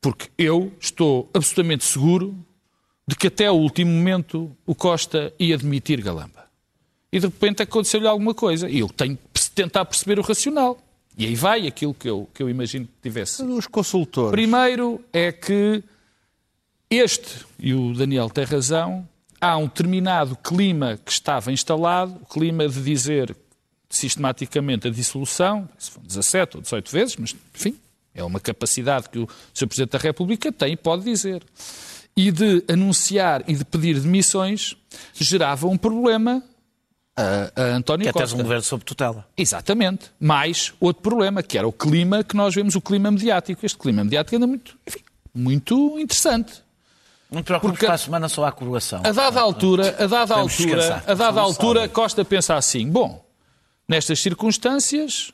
[0.00, 2.36] Porque eu estou absolutamente seguro
[3.06, 6.46] de que até o último momento o Costa ia demitir Galamba.
[7.12, 8.68] E de repente aconteceu-lhe alguma coisa.
[8.68, 10.78] E eu tenho que tentar perceber o racional.
[11.16, 13.42] E aí vai aquilo que eu, que eu imagino que tivesse.
[13.42, 14.32] Os consultores.
[14.32, 15.82] Primeiro é que
[16.90, 19.08] este, e o Daniel tem razão,
[19.40, 23.36] há um determinado clima que estava instalado, o clima de dizer
[23.88, 27.76] sistematicamente a dissolução, se for 17 ou 18 vezes, mas, enfim,
[28.16, 29.66] é uma capacidade que o Sr.
[29.68, 31.42] Presidente da República tem e pode dizer.
[32.16, 34.74] E de anunciar e de pedir demissões
[35.14, 36.42] gerava um problema
[37.14, 38.26] a, a António Que é Costa.
[38.28, 39.26] tens um governo sob tutela.
[39.36, 40.10] Exatamente.
[40.18, 43.64] Mais outro problema, que era o clima que nós vemos, o clima mediático.
[43.64, 45.00] Este clima mediático anda muito, enfim,
[45.34, 46.64] muito interessante.
[47.30, 49.00] Não te preocupes, Porque- para a semana só há coroação.
[49.04, 51.88] A dada altura, a dada altura, a dada altura.
[51.88, 53.22] Costa pensa assim: bom,
[53.88, 55.32] nestas circunstâncias,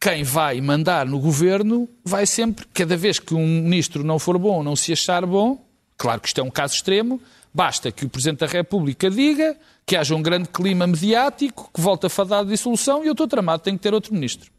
[0.00, 4.62] quem vai mandar no governo vai sempre, cada vez que um ministro não for bom,
[4.62, 5.64] não se achar bom,
[5.96, 7.20] claro que isto é um caso extremo,
[7.52, 12.06] basta que o Presidente da República diga que haja um grande clima mediático, que volta
[12.06, 14.50] a fadar de dissolução e eu estou tramado, tenho que ter outro ministro.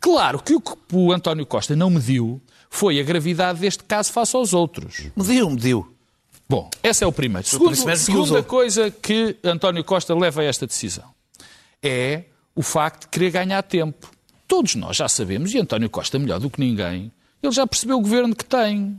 [0.00, 4.36] Claro que o que o António Costa não mediu foi a gravidade deste caso face
[4.36, 5.10] aos outros.
[5.16, 5.94] Mediu, mediu.
[6.48, 7.46] Bom, esse é o primeiro.
[7.46, 11.04] Segundo, que segunda coisa que António Costa leva a esta decisão
[11.82, 12.24] é
[12.54, 14.10] o facto de querer ganhar tempo.
[14.48, 18.00] Todos nós já sabemos, e António Costa melhor do que ninguém, ele já percebeu o
[18.00, 18.98] governo que tem.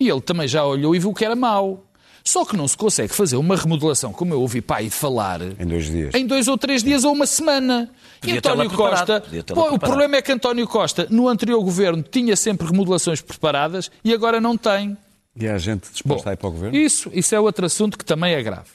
[0.00, 1.84] E ele também já olhou e viu que era mau.
[2.24, 5.86] Só que não se consegue fazer uma remodelação, como eu ouvi pai falar, Em dois
[5.86, 6.14] dias.
[6.14, 7.90] em dois ou três dias ou uma semana.
[8.20, 9.22] Podia e António Costa.
[9.54, 14.12] Pô, o problema é que António Costa, no anterior governo, tinha sempre remodelações preparadas e
[14.12, 14.96] agora não tem.
[15.36, 16.76] E há gente disposta Bom, a ir para o governo?
[16.76, 18.68] Isso, isso é outro assunto que também é grave.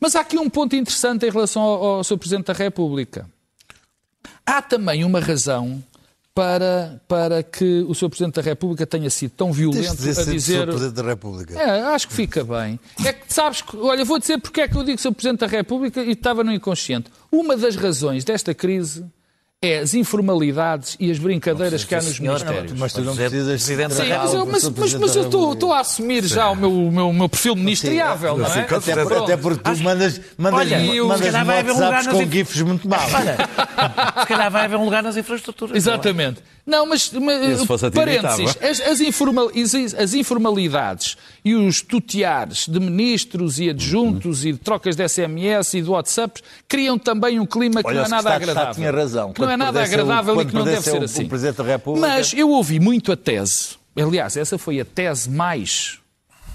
[0.00, 2.18] Mas há aqui um ponto interessante em relação ao, ao Sr.
[2.18, 3.26] Presidente da República.
[4.46, 5.82] Há também uma razão
[6.34, 8.08] para, para que o Sr.
[8.08, 10.66] Presidente da República tenha sido tão violento a dizer.
[10.66, 11.58] Presidente da República.
[11.58, 12.78] É, acho que fica bem.
[13.04, 15.46] É que sabes que, olha, vou dizer porque é que eu digo sou Presidente da
[15.46, 17.10] República e estava no inconsciente.
[17.30, 19.04] Uma das razões desta crise
[19.64, 22.72] é as informalidades e as brincadeiras que há nos ministérios.
[22.72, 23.62] Mas tu não Presidente- precisas...
[23.64, 25.22] Presidente da Sim, mas eu, mas, mas- mas eu
[25.52, 28.60] estou a assumir já o meu, o meu, perfil ministriável, não é?
[28.60, 31.74] Até, por- até porque tu mandas, mandas, Olha, eu- mandas se calhar vai haver um
[31.74, 33.14] lugar WhatsApps nas com gifs muito maus.
[33.14, 33.36] Olha,
[34.20, 35.76] se calhar vai haver um lugar nas infraestruturas.
[35.76, 36.42] Exatamente.
[36.66, 37.50] Não, mas, ti,
[37.90, 44.52] parênteses, as, as, informal- as- as informalidades e os tuteares de ministros e adjuntos e
[44.52, 48.06] de trocas de SMS e de WhatsApps criam também um clima que Olha, não é
[48.06, 48.74] o nada agradável.
[48.74, 49.32] tinha razão.
[49.32, 51.28] Que não é nada ser o- agradável e que não deve ser o- assim.
[51.86, 55.98] o Mas eu ouvi muito a tese, aliás, essa foi a tese mais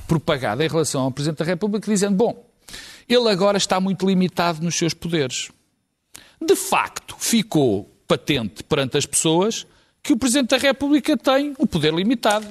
[0.07, 2.43] propagada em relação ao Presidente da República, dizendo, bom,
[3.07, 5.49] ele agora está muito limitado nos seus poderes.
[6.41, 9.67] De facto, ficou patente perante as pessoas
[10.01, 12.47] que o Presidente da República tem um poder limitado.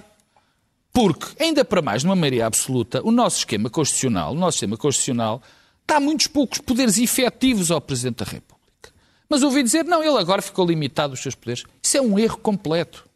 [0.92, 5.42] Porque, ainda para mais, numa maioria absoluta, o nosso esquema constitucional, o nosso sistema constitucional,
[5.86, 8.58] dá muitos poucos poderes efetivos ao Presidente da República.
[9.28, 11.64] Mas ouvi dizer, não, ele agora ficou limitado os seus poderes.
[11.82, 13.06] Isso é um erro completo.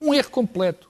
[0.00, 0.88] Um erro completo.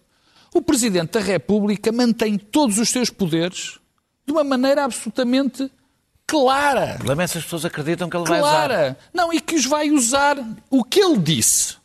[0.52, 3.78] O Presidente da República mantém todos os seus poderes
[4.26, 5.70] de uma maneira absolutamente
[6.26, 8.50] clara O problema é se as pessoas acreditam que ele vai usar.
[8.50, 8.98] clara.
[9.12, 10.36] Não, e que os vai usar.
[10.68, 11.76] O que ele disse.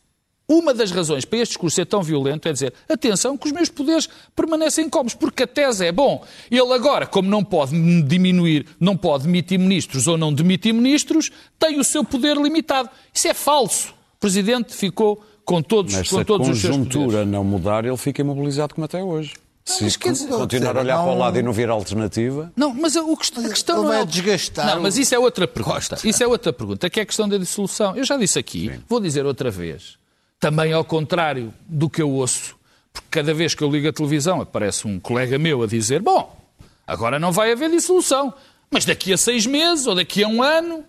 [0.48, 3.68] Uma das razões para este discurso ser tão violento é dizer: atenção, que os meus
[3.68, 6.24] poderes permanecem como porque a tese é bom.
[6.48, 11.80] Ele agora, como não pode diminuir, não pode demitir ministros ou não demitir ministros, tem
[11.80, 12.88] o seu poder limitado.
[13.12, 13.88] Isso é falso.
[14.16, 17.28] O Presidente ficou com todos, Mas se com a todos os seus conjuntura poderes.
[17.28, 19.34] não mudar, ele fica imobilizado como até hoje.
[19.64, 22.72] Se mas quer dizer- continuar a olhar para o lado e não vir alternativa, Não,
[22.72, 24.04] mas o a questão não é...
[24.04, 25.98] desgastar Não, mas isso é outra pergunta.
[26.04, 27.96] Isso é outra pergunta, que é a questão da dissolução.
[27.96, 29.98] Eu já disse aqui, vou dizer outra vez.
[30.38, 32.56] Também ao contrário do que eu ouço,
[32.92, 36.36] porque cada vez que eu ligo a televisão aparece um colega meu a dizer bom,
[36.86, 38.32] agora não vai haver dissolução,
[38.70, 40.84] mas daqui a seis meses ou daqui a um ano...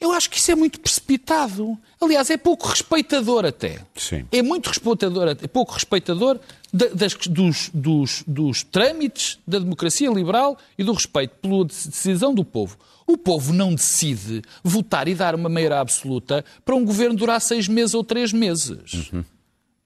[0.00, 1.76] Eu acho que isso é muito precipitado.
[2.00, 3.80] Aliás, é pouco respeitador até.
[3.96, 4.24] Sim.
[4.30, 6.38] É muito respeitador, é pouco respeitador
[6.72, 12.44] da- das- dos, dos- dos trâmites da democracia liberal e do respeito pela decisão do
[12.44, 12.78] povo.
[13.08, 17.66] O povo não decide votar e dar uma maioria absoluta para um governo durar seis
[17.66, 19.10] meses ou três meses.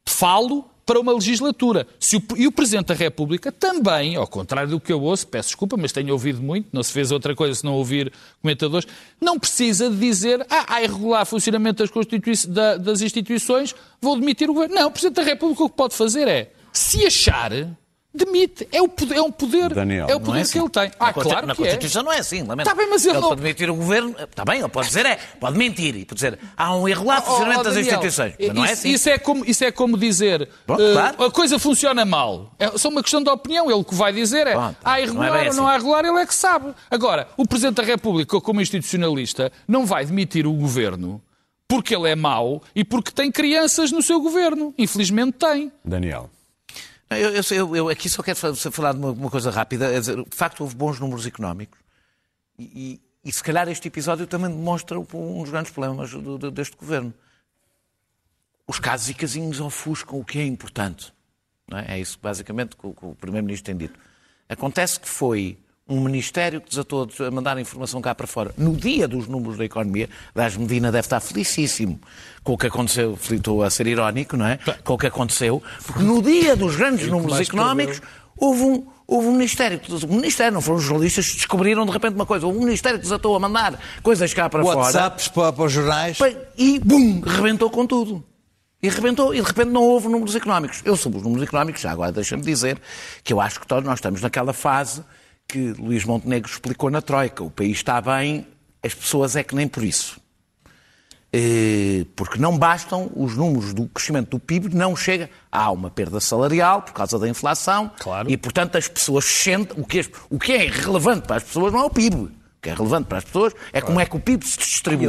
[0.05, 1.87] Falo para uma legislatura.
[2.33, 5.77] O- e o Presidente da República também, ao contrário do que eu ouço, peço desculpa,
[5.77, 8.89] mas tenho ouvido muito, não se fez outra coisa se não ouvir comentadores,
[9.21, 14.55] não precisa de dizer, ah, há irregular funcionamento das, da- das instituições, vou demitir o
[14.55, 14.75] governo.
[14.75, 17.53] Não, o Presidente da República o que pode fazer é, se achar,
[18.15, 18.69] demite.
[18.71, 20.61] É, o poder, é um poder, Daniel, é o não poder é que assim.
[20.61, 20.83] ele tem.
[20.89, 21.65] Na Ah, Consti- claro Na que é.
[21.65, 22.67] Constituição não é assim, lamento.
[22.69, 25.17] Tá bem, mas ele não- pode demitir o governo, está bem, ele pode dizer é,
[25.41, 28.35] pode mentir e pode dizer há um irregular Oh, funcionamento oh, das Daniel, instituições.
[28.39, 28.89] Mas não é isso, assim.
[28.91, 31.25] Isso é como, isso é como dizer Pronto, eh, claro.
[31.25, 32.53] a coisa funciona mal.
[32.59, 33.65] É só uma questão de opinião.
[33.67, 35.73] Ele o que vai dizer é há não é irregular bem ou não assim.
[35.73, 36.75] há irregular, ele é que sabe.
[36.91, 41.21] Agora, o Presidente da República, como institucionalista, não vai demitir o governo
[41.69, 44.75] porque ele é mau e porque tem crianças no seu governo.
[44.77, 45.73] Infelizmente tem.
[45.85, 46.29] Daniel.
[47.19, 49.93] Eu, eu, eu- aqui só quero fa- falar de uma, uma coisa rápida.
[49.95, 51.79] É dizer, de facto, houve bons números económicos
[52.59, 55.05] e, E se calhar este episódio também demonstra um
[55.43, 57.15] dos grandes problemas do- do- deste governo.
[58.67, 61.13] Os casos e casinhos ofuscam o que é importante.
[61.73, 61.95] É?
[61.95, 63.99] é isso basicamente que o, que o Primeiro-Ministro tem dito.
[64.49, 65.59] Acontece que foi
[65.93, 69.59] um Ministério que desatou a mandar a informação cá para fora no dia dos números
[69.59, 70.09] da economia.
[70.35, 72.01] Aliás, Medina deve estar felicíssimo
[72.43, 73.19] com o que aconteceu.
[73.31, 74.59] Estou a ser irónico, não é?
[74.85, 75.63] Com o que aconteceu.
[75.87, 78.01] Porque no dia dos grandes números mais económicos
[78.37, 79.79] houve um, houve um Ministério.
[79.79, 82.47] que- Um Ministério, não foram os jornalistas que descobriram de repente uma coisa.
[82.47, 84.79] Houve um Ministério que desatou a mandar coisas cá para fora.
[84.79, 86.19] WhatsApps para, para os jornais.
[86.57, 88.25] E, bum, rebentou com tudo.
[88.83, 90.81] E rebentou, e de repente não houve números económicos.
[90.85, 92.81] Eu sobre os números económicos, já agora deixa-me dizer
[93.23, 95.05] que eu acho que todos nós estamos naquela fase
[95.53, 97.45] que Luís Montenegro explicou na Troika.
[97.45, 98.47] O país está bem,
[98.83, 100.19] as pessoas é que nem por isso.
[101.33, 105.29] Eh, Porque não bastam os números do crescimento do PIB, não chega.
[105.51, 108.31] Há uma perda salarial por causa da inflação Claro.
[108.31, 109.79] e, portanto, as pessoas sentem.
[109.83, 112.31] O que, é, o que é relevante para as pessoas não é o PIB.
[112.63, 115.09] O que é relevante para as pessoas é como é que o PIB se distribui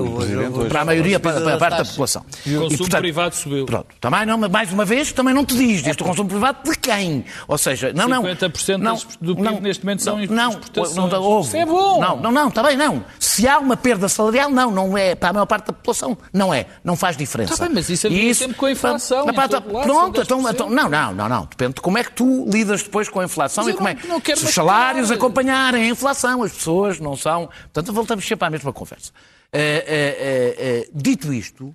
[0.69, 2.25] para a maioria, para, para a parte da população.
[2.47, 3.67] O consumo privado subiu.
[3.67, 5.83] Pronto, também não, mais uma vez, também não te diz.
[5.83, 7.23] Diz o consumo privado de quem?
[7.47, 8.23] Ou seja, não, não.
[8.23, 10.95] 50% não, do PIB neste momento são não, exportações.
[10.95, 11.47] não, não, houve.
[11.49, 12.01] Isso é bom.
[12.01, 13.05] Não, não, não, também não.
[13.19, 16.17] Se há uma perda salarial, não, não é para a maior parte da população.
[16.33, 17.55] Não é, não faz diferença.
[17.55, 20.53] Tá bem, mas isso havia sempre com a inflação, todo lado, Pronto, então, 10%.
[20.53, 21.45] então, não, não, não, não.
[21.45, 23.95] Depende de como é que tu lidas depois com a inflação Mas e como não-
[23.95, 27.42] é não se os salários acompanharem a inflação, as pessoas não são.
[27.47, 29.11] Portanto, voltamos sempre à mesma conversa.
[29.51, 31.73] Eh, eh, eh, dito isto,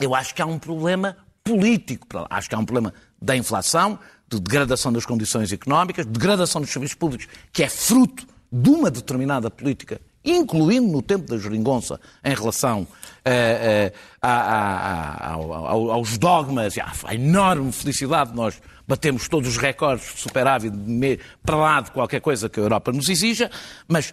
[0.00, 2.06] eu acho que há um problema político.
[2.28, 3.98] Acho que há um problema da inflação,
[4.28, 9.50] de degradação das condições económicas, degradação dos serviços públicos, que é fruto de uma determinada
[9.50, 12.86] política, incluindo no tempo da geringonça, em relação
[13.24, 18.60] eh, eh, a- a- a- ao- ao- aos dogmas, e à, enorme felicidade de nós
[18.86, 22.90] batemos todos os recordes de superávit de para lá de qualquer coisa que a Europa
[22.92, 23.50] nos exija,
[23.88, 24.12] mas,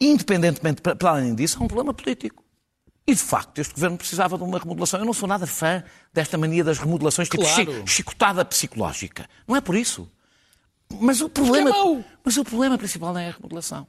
[0.00, 2.44] independentemente, para além disso, há um problema político.
[3.06, 5.00] E, de facto, este governo precisava de uma remodelação.
[5.00, 5.82] Eu não sou nada fã
[6.12, 7.86] desta mania das remodelações, tipo Claro.
[7.86, 9.28] chi- chicotada psicológica.
[9.46, 10.10] Não é por isso.
[11.00, 13.86] Mas o problema, é mas o problema principal não é a remodelação.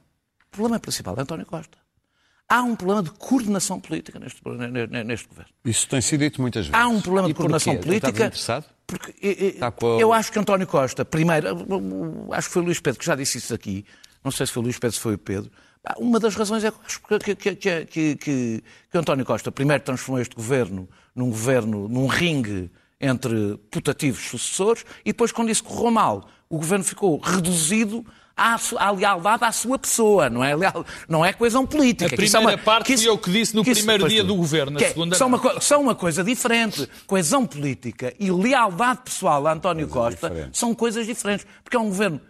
[0.48, 1.78] O problema principal é António Costa.
[2.48, 4.40] Há um problema de coordenação política neste,
[5.04, 5.50] neste, governo.
[5.64, 6.80] Isso tem sido dito muitas vezes.
[6.82, 8.08] Há um problema E de coordenação política.
[8.10, 8.64] interessado?
[8.86, 12.62] Porque eh, eh, com a- eu acho que António Costa, primeiro, eh, acho que foi
[12.62, 13.84] o Luís Pedro que já disse isso aqui,
[14.24, 15.50] não sei se foi o Luís Pedro, se foi o Pedro.
[15.98, 18.62] Uma das razões é que, que, que, que, que, que,
[18.92, 25.10] que António Costa primeiro transformou este governo num governo, num ringue entre putativos sucessores e
[25.10, 28.04] depois, quando isso correu mal, o governo ficou reduzido
[28.36, 32.14] à, à lealdade à sua pessoa, não é, leal- não é coesão política.
[32.14, 34.22] A Que isso é primeira parte fui eu que disse no que isso- primeiro dia
[34.22, 36.86] do governo, na Que é- segunda são, uma, são uma coisa diferente.
[37.06, 40.58] Coesão política e lealdade pessoal a António Costa diferentes.
[40.58, 41.46] são coisas diferentes.
[41.64, 42.20] Porque é um governo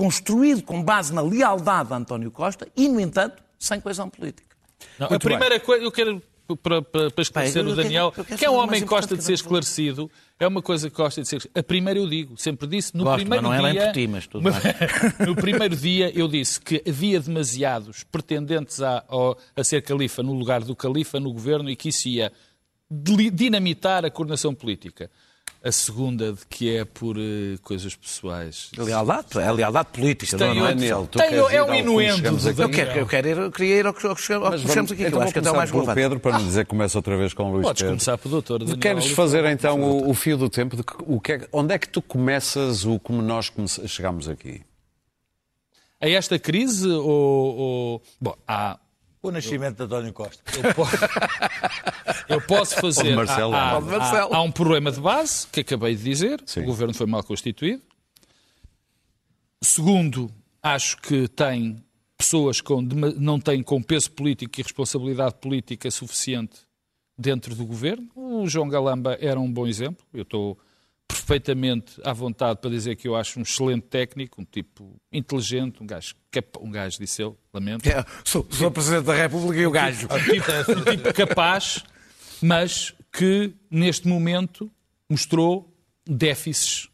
[0.00, 4.56] construído com base na lealdade a António Costa e, no entanto, sem coesão política.
[4.98, 6.22] Não, a primeira coisa, eu quero,
[6.62, 9.22] para, para, para esclarecer Bem, o Daniel, quero- que é um homem que gosta de
[9.22, 12.96] ser esclarecido, é uma coisa que gosta de ser A primeira eu digo, sempre disse,
[12.96, 13.86] no Gosto, primeiro mas não é dia...
[13.88, 14.54] por ti, mas tudo bem.
[15.28, 19.04] no primeiro dia eu disse que havia demasiados pretendentes a,
[19.54, 22.32] a ser califa no lugar do califa no governo e que isso ia
[22.90, 25.10] dinamitar a coordenação política.
[25.62, 28.70] A segunda, de que é por eh, coisas pessoais.
[28.78, 29.26] Lealdade?
[29.38, 30.38] É lealdade política.
[30.38, 30.74] Tem não, não é?
[30.74, 32.28] Daniel, tu ir é um inuendo.
[32.58, 35.02] Eu, quero, eu, quero ir, eu queria ir ao que, ao que chegamos vamos, aqui,
[35.02, 35.94] que então eu acho que é o mais relevante.
[36.00, 37.92] Pedro, para não dizer que começa outra vez com o Luís Podes Pedro.
[37.92, 40.76] começar pelo doutor Daniel Queres fazer então o, o fio do tempo?
[40.76, 43.52] De que- o que é- onde é que tu começas o como nós
[43.86, 44.62] chegamos aqui?
[46.00, 47.04] A esta crise ou...
[47.06, 48.78] ou- Bom, há...
[49.22, 50.42] O nascimento de António Costa.
[50.56, 50.96] Eu posso,
[52.28, 53.14] eu posso fazer.
[53.14, 53.54] Marcelo.
[53.54, 56.42] há, há- há- há um problema de base que acabei de dizer.
[56.46, 56.60] Sim.
[56.62, 57.82] O governo foi mal constituído.
[59.62, 60.30] Segundo,
[60.62, 61.84] acho que tem
[62.16, 66.60] pessoas com dema- não têm com peso político e responsabilidade política suficiente
[67.18, 68.08] dentro do governo.
[68.14, 70.04] O João Galamba era um bom exemplo.
[70.14, 70.58] Eu estou
[71.10, 75.86] perfeitamente à vontade para dizer que eu acho um excelente técnico, um tipo inteligente, um
[75.86, 76.14] gajo,
[76.60, 77.88] um gajo disse eu, lamento.
[77.88, 80.06] É, Sou, sou Presidente da República e o gajo.
[80.06, 81.84] Um tipo, um tipo capaz,
[82.40, 84.70] mas que neste momento
[85.08, 85.72] mostrou
[86.06, 86.88] déficits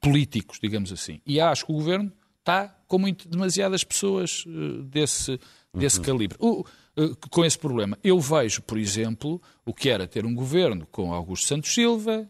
[0.00, 1.20] políticos, digamos assim.
[1.26, 5.40] E acho que o governo está com muito, demasiadas pessoas eh, desse,
[5.72, 6.36] desse calibre.
[6.40, 6.64] O-
[6.96, 7.98] eh, com esse problema.
[8.04, 12.28] Eu vejo, por exemplo, o que era ter um governo com Augusto Santos Silva,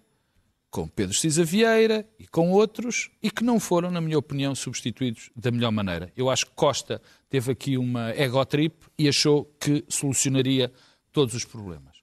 [0.75, 5.31] com Pedro Cisa Vieira e com outros, e que não foram, na minha opinião, substituídos
[5.37, 6.13] da melhor maneira.
[6.17, 7.01] Eu acho que Costa
[7.31, 10.73] teve aqui uma ego trip e achou que solucionaria
[11.13, 12.03] todos os problemas.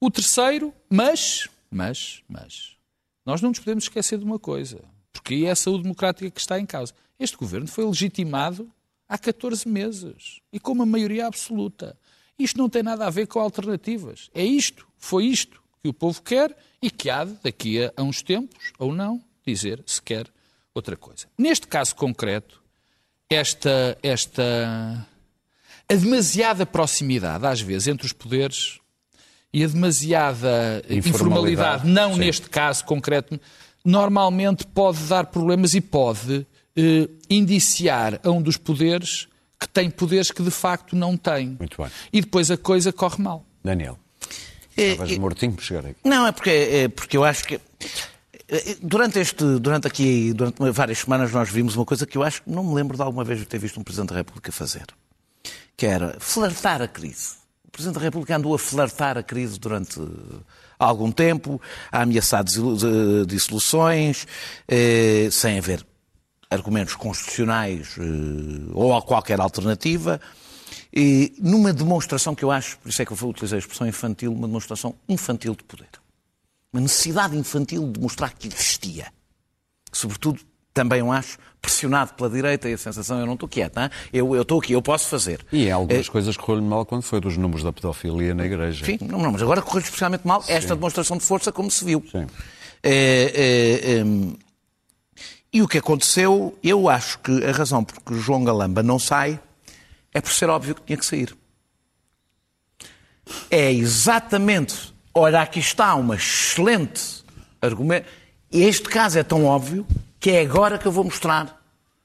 [0.00, 2.76] O terceiro, mas, mas, mas,
[3.26, 6.60] nós não nos podemos esquecer de uma coisa, porque é a saúde democrática que está
[6.60, 6.94] em causa.
[7.18, 8.70] Este governo foi legitimado
[9.08, 11.98] há 14 meses e com uma maioria absoluta.
[12.38, 14.30] Isto não tem nada a ver com alternativas.
[14.32, 18.22] É isto, foi isto que o povo quer e que há de, daqui a uns
[18.22, 20.26] tempos, ou não, dizer se quer
[20.74, 21.26] outra coisa.
[21.36, 22.62] Neste caso concreto,
[23.28, 25.06] esta, esta
[25.88, 28.78] a demasiada proximidade, às vezes, entre os poderes
[29.52, 32.20] e a demasiada informalidade, informalidade não Sim.
[32.20, 33.38] neste caso concreto,
[33.84, 39.28] normalmente pode dar problemas e pode eh, indiciar a um dos poderes
[39.58, 41.56] que tem poderes que de facto não tem.
[41.58, 41.90] Muito bem.
[42.12, 43.44] E depois a coisa corre mal.
[43.62, 43.98] Daniel.
[44.76, 45.96] É, Estavas é, mortinho por chegar aqui.
[46.04, 47.60] Não, é porque, é porque eu acho que.
[48.48, 52.42] É, durante, este, durante aqui, durante várias semanas, nós vimos uma coisa que eu acho
[52.42, 54.86] que não me lembro de alguma vez ter visto um Presidente da República fazer,
[55.76, 57.42] que era flertar a crise.
[57.64, 59.98] O Presidente da República andou a flertar a crise durante
[60.78, 61.60] algum tempo,
[61.90, 62.44] a ameaçar
[63.26, 64.26] dissoluções,
[64.68, 65.86] eh, sem haver
[66.50, 68.02] argumentos constitucionais eh,
[68.74, 70.20] ou qualquer alternativa,
[70.92, 74.32] e numa demonstração que eu acho, por isso é que eu utilizei a expressão infantil,
[74.32, 75.88] uma demonstração infantil de poder.
[76.72, 79.06] Uma necessidade infantil de mostrar que existia.
[79.90, 80.40] Sobretudo,
[80.74, 83.90] também eu acho, pressionado pela direita e a sensação eu não estou quieto, não?
[84.12, 85.44] Eu, eu estou aqui, eu posso fazer.
[85.52, 86.10] E algumas é...
[86.10, 88.84] coisas correu-lhe mal quando foi dos números da pedofilia na igreja.
[88.84, 90.52] Sim, não, não mas agora correu-lhe especialmente mal Sim.
[90.52, 92.04] esta demonstração de força, como se viu.
[92.10, 92.26] Sim.
[92.82, 94.04] É, é,
[95.52, 99.38] e o que aconteceu, eu acho que a razão por que João Galamba não sai
[100.12, 101.36] é por ser óbvio que tinha que sair.
[103.50, 104.92] É exatamente.
[105.14, 107.24] Olha, aqui está uma excelente
[107.60, 108.08] argumento.
[108.50, 109.86] Este caso é tão óbvio
[110.18, 111.60] que é agora que eu vou mostrar,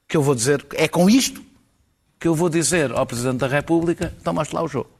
[0.06, 1.44] que eu vou dizer, é com isto
[2.18, 4.90] que eu vou dizer ao Presidente da República, então mostre lá o jogo.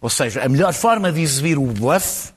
[0.00, 2.32] Ou seja, a melhor forma de exibir o bluff,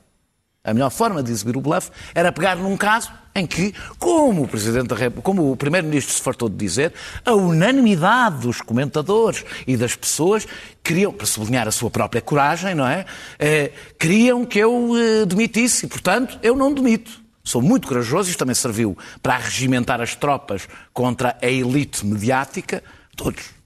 [0.66, 4.48] a melhor forma de exibir o bluff era pegar num caso em que, como o
[4.48, 6.94] Presidente da República, como o Primeiro-Ministro se fartou de dizer,
[7.26, 10.48] a unanimidade dos comentadores e das pessoas
[10.82, 13.06] queriam, para sublinhar a sua própria coragem, não é?
[13.38, 17.12] Eh, queriam que eu eh, demitisse e, portanto, eu não demito.
[17.44, 22.82] Sou muito corajoso, isto também serviu para regimentar as tropas contra a elite mediática,
[23.18, 23.63] todos.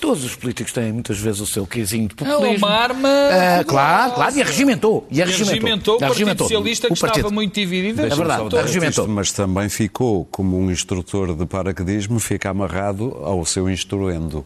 [0.00, 2.66] Todos os políticos têm muitas vezes o seu quezinho de populismo.
[2.66, 3.08] É uma arma.
[3.08, 5.06] Uh, claro, claro, e arregimentou.
[5.10, 7.18] E arregimentou, e arregimentou o Partido Socialista que o partido...
[7.18, 8.00] estava muito dividido.
[8.00, 9.06] É verdade, arregimentou.
[9.06, 14.44] Mas também ficou, como um instrutor de paraquedismo, fica amarrado ao seu instruendo.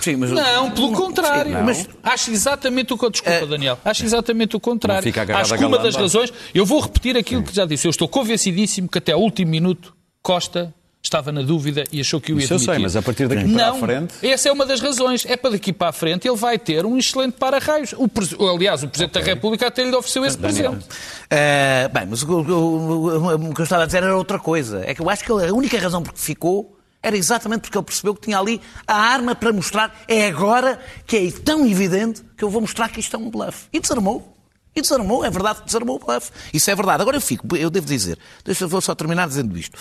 [0.00, 0.30] Sim, mas...
[0.30, 1.52] Não, pelo contrário.
[1.52, 1.64] Não.
[1.64, 3.10] Mas acho exatamente o que.
[3.10, 3.46] Desculpa, uh...
[3.46, 3.78] Daniel.
[3.84, 5.02] Acho exatamente o contrário.
[5.02, 6.32] Fica acho que uma das razões.
[6.54, 7.46] Eu vou repetir aquilo Sim.
[7.46, 7.86] que já disse.
[7.86, 10.74] Eu estou convencidíssimo que até o último minuto Costa
[11.04, 13.52] estava na dúvida e achou que o ia Isso eu sei, mas a partir daqui
[13.52, 14.14] para a frente...
[14.26, 15.24] essa é uma das razões.
[15.26, 17.92] É para daqui para a frente ele vai ter um excelente para-raios.
[17.92, 19.22] O, aliás, o Presidente okay.
[19.22, 20.72] da República até lhe ofereceu esse Daniel.
[20.72, 20.88] presente.
[20.88, 24.82] Uh, bem, mas o, o, o, que eu estava a dizer era outra coisa.
[24.86, 27.84] É que eu acho que a única razão por que ficou era exatamente porque ele
[27.84, 29.94] percebeu que tinha ali a arma para mostrar.
[30.08, 33.66] É agora que é tão evidente que eu vou mostrar que isto é um bluff.
[33.72, 34.34] E desarmou.
[34.74, 36.30] E desarmou, é verdade que desarmou o bluff.
[36.52, 37.02] Isso é verdade.
[37.02, 39.78] Agora eu fico, eu devo dizer, deixa eu vou só terminar dizendo isto.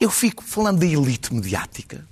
[0.00, 2.04] Eu fico falando da elite mediática,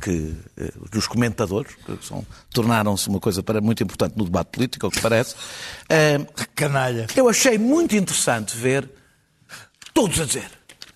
[0.00, 4.86] que eh, dos comentadores, que são, tornaram-se uma coisa para, muito importante no debate político,
[4.86, 5.34] ao que parece.
[5.34, 7.06] Uh, Canalha.
[7.16, 8.88] Eu achei muito interessante ver
[9.92, 10.50] todos a dizer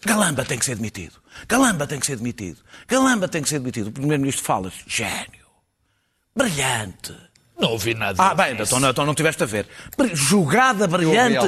[0.07, 1.15] Galamba tem que ser demitido.
[1.49, 2.59] Galamba tem que ser demitido.
[2.87, 3.89] Galamba tem que ser demitido.
[3.89, 5.47] O Primeiro-Ministro fala gênio,
[6.35, 7.13] brilhante.
[7.59, 8.23] Não ouvi nada.
[8.23, 9.67] Ah, bem, então não, então não tiveste a ver.
[10.13, 11.39] Jogada brilhante,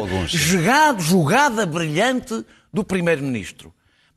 [0.98, 3.72] jogada brilhante do Primeiro-Ministro.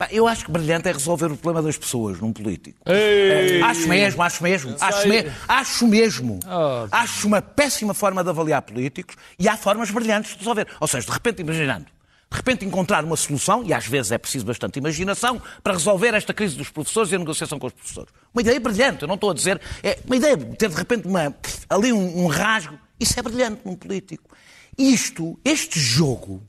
[0.09, 2.79] Eu acho que brilhante é resolver o problema das pessoas num político.
[2.85, 3.61] Ei.
[3.61, 4.75] Acho mesmo, acho mesmo.
[4.79, 6.39] Acho, me, acho mesmo.
[6.45, 6.87] Oh.
[6.91, 10.67] Acho uma péssima forma de avaliar políticos e há formas brilhantes de resolver.
[10.79, 11.85] Ou seja, de repente, imaginando,
[12.31, 16.33] de repente encontrar uma solução, e às vezes é preciso bastante imaginação, para resolver esta
[16.33, 18.09] crise dos professores e a negociação com os professores.
[18.33, 19.59] Uma ideia brilhante, eu não estou a dizer.
[19.83, 21.35] É uma ideia, ter de repente uma,
[21.69, 22.79] ali um, um rasgo.
[22.97, 24.29] Isso é brilhante num político.
[24.77, 26.41] Isto, este jogo,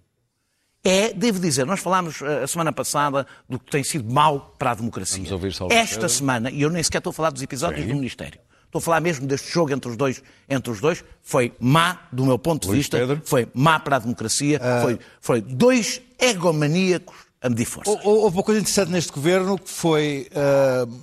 [0.84, 4.72] é, devo dizer, nós falámos eh, a semana passada do que tem sido mau para
[4.72, 5.24] a democracia.
[5.70, 7.88] Esta semana, e eu nem sequer estou a falar dos episódios Sim.
[7.88, 11.52] do Ministério, estou a falar mesmo deste jogo entre os dois, entre os dois foi
[11.60, 13.22] má, do meu ponto de Luís vista, Pedro.
[13.24, 14.82] foi má para a democracia, uh...
[14.82, 17.96] foi, foi dois egomaníacos a medir forças.
[18.02, 21.00] Houve uma coisa interessante neste governo que foi uh,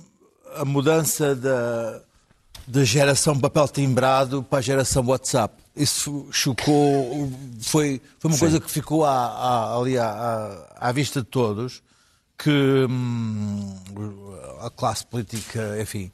[0.56, 2.02] a mudança da,
[2.66, 8.40] da geração papel timbrado para a geração WhatsApp isso chocou, foi, foi uma Sim.
[8.40, 11.82] coisa que ficou à, à, ali à, à, vista de todos,
[12.36, 13.76] que hum,
[14.60, 16.10] a classe política, enfim,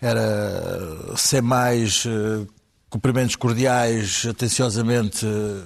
[0.00, 2.46] era ser mais uh,
[2.90, 5.64] cumprimentos cordiais, atenciosamente uh,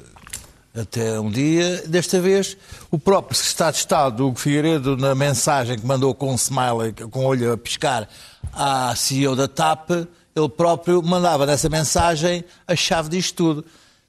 [0.75, 2.57] Até um dia, desta vez,
[2.91, 7.21] o próprio secretário de Estado, Hugo Figueiredo, na mensagem que mandou com um smiley, com
[7.21, 8.09] o olho a piscar,
[8.55, 9.91] à CEO da TAP,
[10.35, 13.65] ele próprio mandava nessa mensagem a chave disto tudo.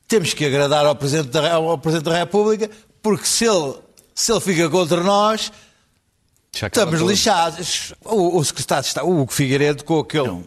[0.07, 2.69] Temos que agradar ao Presidente da, ao Presidente da República,
[3.01, 3.75] porque se ele,
[4.13, 5.51] se ele fica contra nós,
[6.53, 7.09] estamos tudo.
[7.09, 7.93] lixados.
[8.05, 10.43] O, o secretário de Estado, o Hugo Figueiredo, com aquele,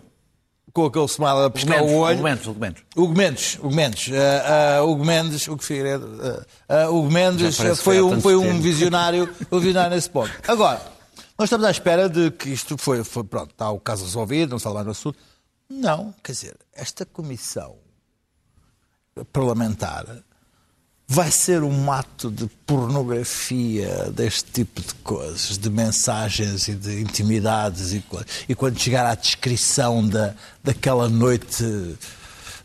[0.73, 2.11] com aquele smile a piscar o olho.
[2.11, 2.83] Argumentos, argumentos.
[2.95, 8.21] Hugo Mendes, Hugo Mendes, ah, ah, Hugo Mendes, Hugo Figueiredo, ah, Hugo Mendes foi um,
[8.21, 10.31] foi um visionário, um visionário nesse ponto.
[10.47, 10.81] Agora,
[11.39, 14.57] nós estamos à espera de que isto foi, foi pronto, está o caso resolvido, não
[14.59, 15.19] está lá no assunto.
[15.69, 17.77] Não, quer dizer, esta comissão
[19.33, 20.07] parlamentar
[21.09, 27.93] vai ser um ato de pornografia deste tipo de coisas, de mensagens e de intimidades
[27.93, 28.05] e,
[28.49, 31.65] e quando chegar à descrição da, daquela noite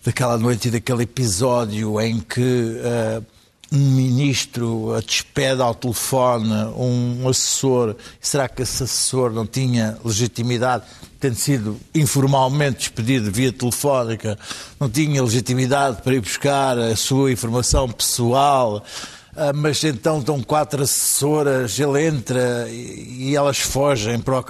[0.03, 3.21] daquela noite e daquele episódio em que eh,
[3.71, 10.85] um ministro despede ao telefone um assessor, será que esse assessor não tinha legitimidade,
[11.21, 14.37] tendo sido informalmente despedido via telefónica,
[14.79, 18.83] não tinha legitimidade para ir buscar a sua informação pessoal,
[19.35, 24.45] ah, mas então estão quatro assessoras, ele entra e, elas fogem para o...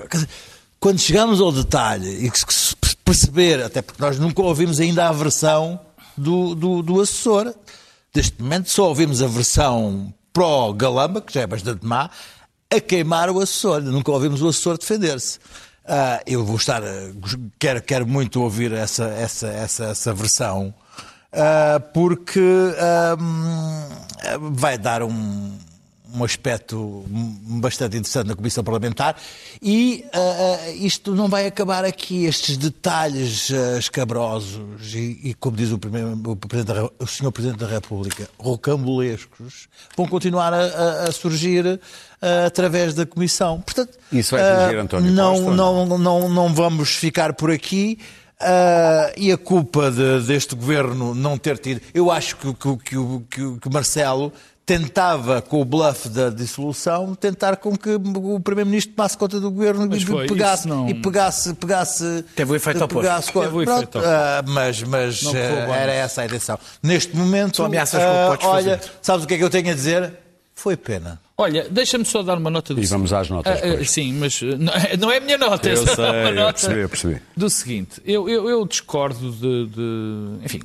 [0.80, 5.12] Quando chegamos ao detalhe e que se perceber, até porque nós nunca ouvimos ainda a
[5.12, 5.80] versão
[6.18, 7.54] do, do, do assessor,
[8.16, 12.10] neste momento só ouvimos a versão pró-Galamba, que já é bastante má,
[12.74, 13.82] a queimar o assessor.
[13.82, 15.38] Nunca ouvimos o assessor defender-se.
[15.94, 16.82] Ah, eu vou estar,
[17.60, 20.74] quero, quero muito ouvir essa, essa, essa, essa versão,
[21.34, 22.40] ah, porque
[23.20, 23.90] hum,
[24.54, 25.58] vai dar um,
[26.14, 27.04] um aspecto
[27.60, 29.18] bastante interessante na Comissão Parlamentar
[29.62, 35.72] e ah, isto não vai acabar aqui, estes detalhes ah, escabrosos e, e, como diz
[35.72, 37.32] o, primeiro, o, Presidente o Sr.
[37.34, 39.68] Presidente da República, rocambolescos,
[39.98, 41.82] vão continuar a, a- a surgir
[42.22, 43.60] ah, através da Comissão.
[43.62, 45.56] Portanto, Isso vai atingir ah, António não, Costa ou
[45.88, 47.98] não, não, não vamos ficar por aqui.
[48.40, 51.82] ah, e a culpa de- deste governo não ter tido.
[51.94, 54.32] Eu acho que, que, que, o- que, Marcelo
[54.66, 59.86] tentava, com o bluff da dissolução, tentar com que o Primeiro-Ministro tomasse conta do governo
[59.90, 62.24] Mas e, foi, pegasse, não- e pegasse, pegasse.
[62.36, 63.02] Teve o efeito oposto.
[63.02, 64.08] pegasse Teve Pronto, efeito oposto.
[64.08, 65.42] ah, mas mas Não bem.
[65.44, 66.58] era essa a intenção.
[66.82, 68.92] Neste momento, São ameaças que ah, podes olha, fazer.
[69.02, 70.14] sabes o que é que eu tenho a dizer?
[70.54, 71.20] Foi pena.
[71.38, 74.40] Olha, deixa-me só dar uma nota do E vamos às notas Ah, ah, sim, mas
[74.44, 74.74] ah, não,
[75.08, 75.68] não é a minha nota.
[75.70, 77.22] Eu é sei, uma eu nota percebi, eu percebi.
[77.36, 79.66] Do seguinte, eu, eu, eu discordo de.
[79.68, 80.62] de- enfim,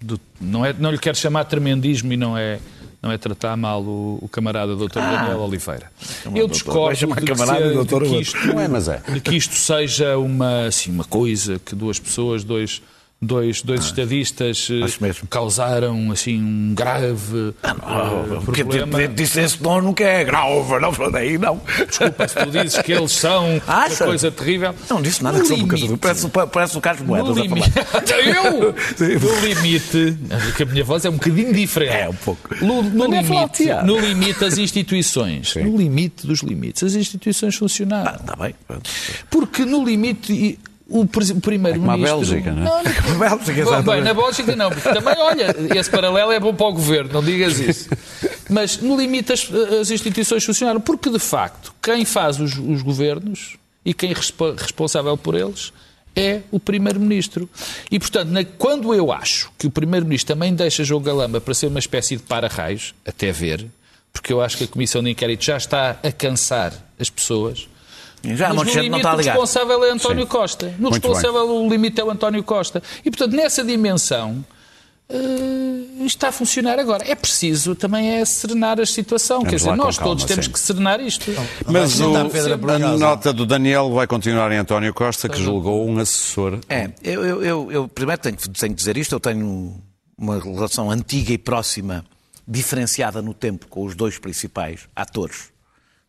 [0.00, 2.58] do- não, é, não lhe quero chamar tremendismo e não é,
[3.02, 4.94] não é tratar mal o, o camarada Dr.
[4.94, 5.90] Daniel Oliveira.
[6.34, 9.14] Eu discordo de que, se- de isto, é, é.
[9.14, 12.80] de que isto seja uma, assim, uma coisa que duas pessoas, dois,
[13.22, 19.06] dois, dois estadistas eh, causaram assim um grave eh, Porque problema.
[19.08, 21.60] disse esse nome que é grave, não falei, não.
[21.88, 24.04] Desculpa, se tu dizes que eles são uma Acha?
[24.04, 24.74] coisa terrível.
[24.90, 25.96] Não disse nada No que sou um bocadinho.
[25.98, 28.02] Parece, parece o Carlos Moedas no a limite, falar.
[28.20, 28.74] eu?
[29.22, 30.16] No limite,
[30.56, 31.94] que a minha voz é um bocadinho diferente.
[31.96, 32.54] É, um pouco.
[32.64, 33.86] No, no é limite, flauteado.
[33.86, 38.16] no limite, as instituições, no limite dos limites, as instituições funcionaram.
[38.16, 38.54] Está bem.
[38.66, 38.90] pronto.
[39.30, 40.58] Porque no limite,
[41.00, 42.16] o, pres- o como a primeiro-ministro.
[42.16, 42.82] Bélgica, não é?
[42.84, 43.84] não, Bélgica, Bom, exatamente.
[43.90, 47.22] bem, na Bélgica não, porque também, olha, esse paralelo é bom para o governo, não
[47.24, 47.88] digas isso.
[48.50, 49.48] Mas, no limite, as,
[49.80, 54.52] as instituições funcionaram, porque, de facto, quem faz os, os governos e quem é respo-
[54.52, 55.72] responsável por eles
[56.14, 57.48] é o Primeiro-Ministro.
[57.90, 61.68] E, portanto, na- quando eu acho que o Primeiro-Ministro também deixa João Galamba para ser
[61.68, 63.64] uma espécie de para-raios, até ver,
[64.12, 67.66] porque eu acho que a Comissão de Inquérito já está a cansar as pessoas,
[68.24, 70.28] Já mas no não limite está a o responsável é António Sim.
[70.28, 70.66] Costa.
[70.78, 72.82] No Muito responsável o limite é o António Costa.
[73.04, 74.44] E, portanto, nessa dimensão
[75.08, 77.04] eh, está a funcionar agora.
[77.06, 79.42] É preciso também é serenar a situação.
[79.42, 81.30] Quer dizer, nós calma, todos temos que serenar isto.
[81.66, 85.98] Mas Vai o, a nota do Daniel vai continuar em António Costa, que julgou um
[85.98, 86.58] assessor.
[86.68, 89.76] É, eu, eu, eu, eu primeiro tenho, tenho que dizer isto, eu tenho
[90.16, 92.04] uma relação antiga e próxima,
[92.48, 95.51] diferenciada no tempo, com os dois principais atores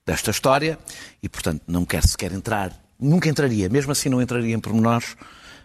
[0.06, 0.78] desta história,
[1.22, 5.16] e portanto não quero sequer entrar, nunca entraria, mesmo assim não entraria em pormenores,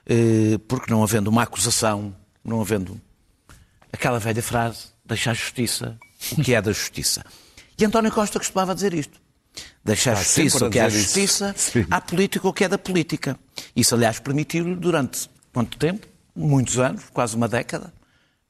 [0.07, 2.15] eh, porque não havendo uma acusação,
[2.45, 3.01] não havendo
[3.93, 5.99] aquela velha frase, deixa a justiça
[6.37, 7.25] o que é da justiça.
[7.79, 9.21] E António Costa costumava dizer isto.
[9.85, 10.99] Deixa a Está justiça a o que é a isso.
[10.99, 11.87] justiça, Sim.
[11.91, 13.39] à política o que é da política.
[13.75, 16.07] Isso, aliás, permitiu-lhe durante quanto tempo?
[16.35, 17.93] Muitos anos, quase uma década,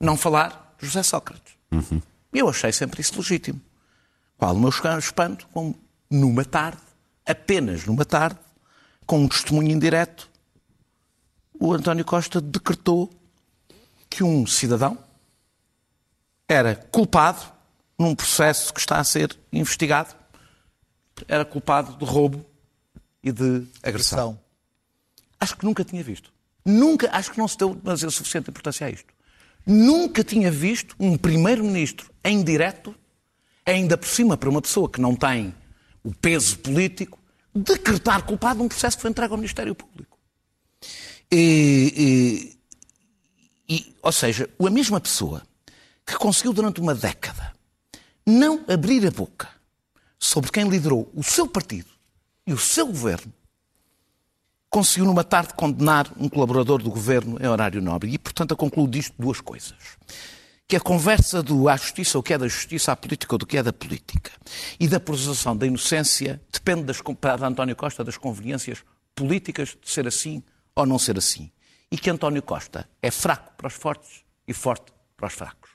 [0.01, 1.55] não falar de José Sócrates.
[2.33, 3.61] Eu achei sempre isso legítimo.
[4.39, 5.47] Qual o meu espanto?
[5.49, 5.75] Com,
[6.09, 6.81] numa tarde,
[7.27, 8.39] apenas numa tarde,
[9.05, 10.31] com um testemunho indireto,
[11.59, 13.11] o António Costa decretou
[14.09, 14.97] que um cidadão
[16.49, 17.43] era culpado
[17.99, 20.15] num processo que está a ser investigado.
[21.27, 22.47] Era culpado de roubo
[23.23, 24.19] e de agressão.
[24.19, 24.41] São.
[25.41, 26.33] Acho que nunca tinha visto.
[26.65, 29.13] Nunca, acho que não se deu mas é suficiente importância a isto.
[29.67, 32.95] Nunca tinha visto um primeiro-ministro em direto,
[33.71, 35.55] ainda por cima para uma pessoa que não tem
[36.03, 37.19] o peso político,
[37.55, 40.19] decretar culpado num processo que foi entregue ao Ministério Público.
[41.31, 42.55] E,
[43.69, 45.43] e- e, ou seja, a mesma pessoa
[46.07, 47.53] que conseguiu durante uma década
[48.27, 49.49] não abrir a boca
[50.19, 51.89] sobre quem liderou o seu partido
[52.47, 53.33] e o seu governo,
[54.71, 58.11] conseguiu numa tarde condenar um colaborador do governo em horário nobre.
[58.13, 59.75] E, portanto, eu concluo disto duas coisas.
[60.69, 63.47] Que a conversa do à justiça, o que é da justiça, à política, ou do
[63.47, 64.31] que é da política,
[64.79, 70.07] e da presunção da inocência, depende das, para António Costa das conveniências políticas de ser
[70.07, 70.43] assim
[70.77, 71.51] ou não ser assim.
[71.91, 75.71] E que António Costa é fraco para os fortes e forte para os fracos.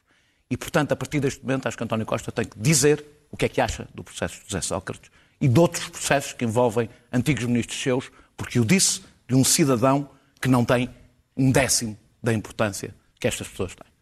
[0.47, 3.45] E, portanto, a partir deste momento, acho que António Costa tem que dizer o que
[3.45, 5.09] é que acha do processo de José Sócrates
[5.41, 10.07] e de outros processos que envolvem antigos ministros seus, porque o disse de um cidadão
[10.39, 10.87] que não tem
[11.35, 13.92] um décimo da importância que estas pessoas têm.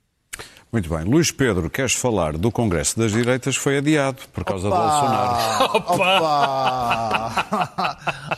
[0.72, 1.04] Muito bem.
[1.04, 3.58] Luís Pedro, queres falar do Congresso das Direitas?
[3.58, 5.76] Foi adiado por causa de Bolsonaro.
[5.86, 7.46] Opa!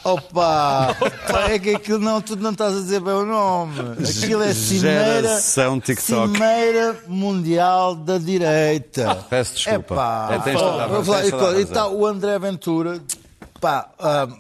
[0.04, 0.96] Opa!
[1.52, 3.74] É que aquilo não, tu não estás a dizer bem o nome.
[4.04, 6.34] Aquilo é Cimeira, Geração TikTok.
[6.34, 9.24] Cimeira Mundial da Direita.
[9.30, 9.94] Peço desculpa.
[9.94, 10.30] Epá.
[10.34, 10.86] É, tens toda
[11.56, 13.00] a- e está o André Ventura,
[13.62, 14.34] pá, ahm,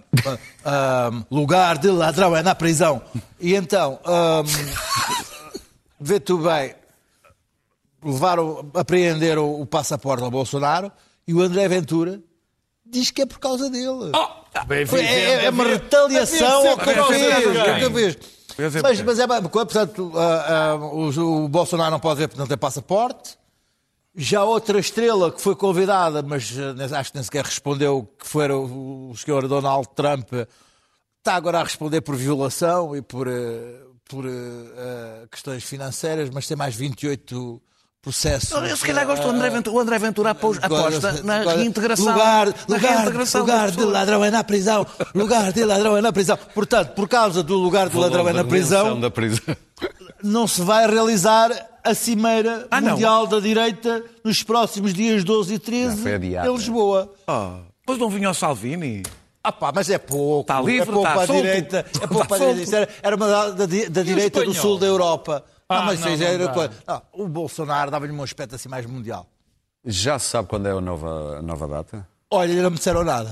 [0.65, 3.03] ahm, lugar de ladrão é na prisão.
[3.39, 4.45] E então, ahm,
[5.99, 6.73] vê tu bem,
[8.05, 10.91] levaram, apreenderam o passaporte ao Bolsonaro
[11.27, 12.21] e o André Ventura
[12.85, 14.11] diz que é por causa dele.
[14.67, 16.83] Bem, Foi- é, é- é uma retaliação ao que
[17.93, 18.17] fez.
[18.83, 22.47] Mas, mas é bem, portanto, ah, ah, o, o Bolsonaro não pode ver porque não
[22.47, 23.35] tem passaporte.
[24.15, 26.53] Já outra estrela que foi convidada, mas
[26.91, 30.31] ah, acho que nem sequer respondeu, que foi o, o senhor Donald Trump,
[31.17, 33.27] está agora a responder por violação e por,
[34.07, 34.25] por
[35.31, 37.59] questões financeiras, mas tem mais 28
[38.03, 38.51] processos.
[38.51, 39.75] Eu, se calhar gosto do André Ventura.
[39.75, 42.05] O André Ventura apos- aposta na Agora, reintegração.
[42.11, 44.85] Lugar, na lugar, reintegração lugar de ladrão é na prisão.
[45.15, 46.37] Lugar de ladrão é na prisão.
[46.53, 49.55] Portanto, por causa do lugar de ladrão é na prisão, Da prisão.
[50.21, 51.49] não se vai realizar
[51.83, 52.91] a Cimeira Ah, não.
[52.91, 57.13] Mundial da Direita nos próximos dias 12 e 13 Já foi adiado, em Lisboa.
[57.27, 59.03] Oh, Pois não vinha o Salvini.
[59.43, 60.39] Ah pá, mas é pouco.
[60.41, 61.41] Está livre, é pouco está para a solto.
[61.41, 61.77] direita.
[61.79, 62.71] É pouco Está para a direita.
[62.71, 62.89] solto.
[62.91, 65.43] Isso era, uma da, da, da direita do sul da Europa.
[65.69, 68.85] Ah, não, mas não, isso não era não, o Bolsonaro dava-lhe um aspecto assim mais
[68.85, 69.27] mundial.
[69.85, 72.07] Já se sabe quando é a nova, a nova data?
[72.31, 73.31] Olha, não me disseram nada.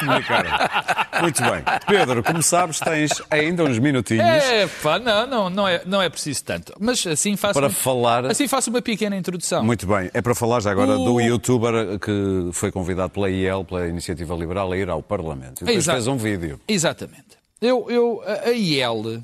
[0.00, 0.50] Comunicaram.
[1.22, 1.62] Muito bem.
[1.86, 6.08] Pedro, como sabes, tens ainda uns minutinhos É, pá, não, não, não, é, não é
[6.08, 6.72] preciso tanto.
[6.80, 8.26] Mas assim faço, para uma, falar.
[8.26, 9.62] assim faço uma pequena introdução.
[9.62, 10.10] Muito bem.
[10.12, 14.34] É para falar já agora O- do youtuber que foi convidado pela IEL, pela Iniciativa
[14.34, 15.58] Liberal, a ir ao Parlamento.
[15.62, 15.96] E depois Exato.
[15.98, 16.60] fez um vídeo.
[16.66, 17.36] Exatamente.
[17.60, 19.22] Eu, eu, a a IEL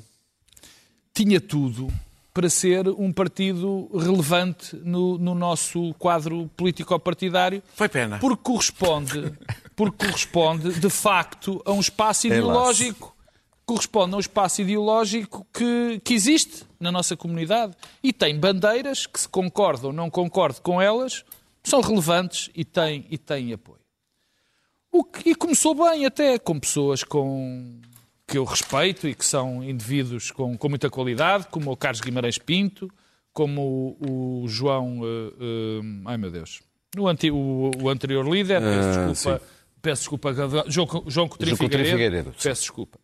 [1.23, 1.91] tinha tudo
[2.33, 7.61] para ser um partido relevante no, no nosso quadro político-partidário.
[7.75, 8.19] Foi pena.
[8.19, 9.33] Porque corresponde,
[9.75, 13.13] porque corresponde, de facto, a um espaço ideológico.
[13.65, 17.75] Corresponde a um espaço ideológico que, que existe na nossa comunidade.
[18.01, 21.25] E tem bandeiras que, se concordo ou não concordo com elas,
[21.61, 23.79] são relevantes e têm, e têm apoio.
[24.89, 27.79] O que, e começou bem até, com pessoas com,
[28.29, 32.37] que eu respeito e que são indivíduos com, com muita qualidade, como o Carlos Guimarães
[32.37, 32.87] Pinto,
[33.33, 35.01] como o, o João...
[35.03, 36.61] eh, eh, ai meu Deus.
[36.97, 39.41] O, anti- o- o anterior líder, peço Ah, desculpa,
[39.81, 40.33] peço desculpa
[40.67, 42.99] João, João Coutinho Figueiredo, Figueiredo, peço desculpa.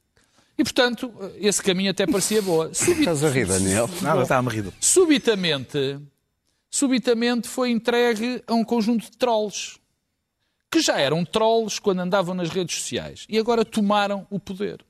[0.58, 2.74] E, portanto, esse caminho até parecia boa.
[2.74, 3.90] Subit- Estás a rir, Daniel?
[4.02, 4.74] Nada, está-me rido.
[4.80, 6.00] subitamente,
[6.70, 9.78] subitamente foi entregue a um conjunto de trolls
[10.72, 14.84] que já eram trolls quando andavam nas redes sociais e agora tomaram o poder.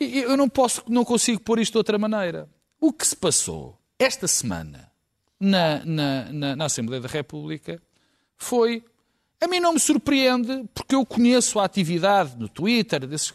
[0.00, 2.48] Eu não posso, não consigo pôr isto de outra maneira.
[2.80, 4.90] O que se passou esta semana
[5.40, 7.80] na, na, na, na Assembleia da República
[8.36, 8.84] foi.
[9.40, 13.32] A mim não me surpreende, porque eu conheço a atividade no Twitter desses-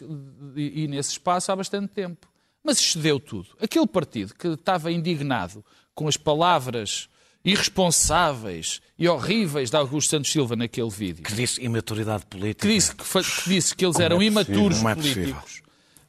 [0.55, 2.28] e, e nesse espaço há bastante tempo.
[2.61, 3.49] Mas excedeu tudo.
[3.61, 5.64] Aquele partido que estava indignado
[5.95, 7.07] com as palavras
[7.43, 12.68] irresponsáveis e horríveis de Augusto Santos Silva naquele vídeo, Que disse imaturidade política.
[12.68, 15.62] que disse que, que disse que eles eram é imaturos Como é políticos,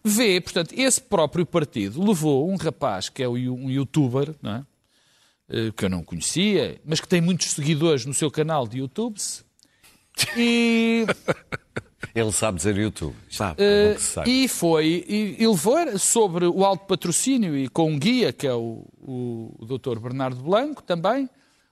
[0.05, 4.67] vê, portanto, esse próprio partido levou um rapaz que é um youtuber, não é?
[5.49, 9.19] Eh, que eu não conhecia, mas que tem muitos seguidores no seu canal de YouTube,
[10.37, 11.07] e,
[12.15, 13.15] Ele sabe dizer YouTube.
[13.29, 13.61] Sabe?
[13.99, 14.31] Saiba.
[14.31, 18.55] e foi, e, e levou sobre o alto patrocínio e com um guia, que é
[18.55, 19.99] o, o, o Dr.
[19.99, 21.29] Bernardo Blanco também,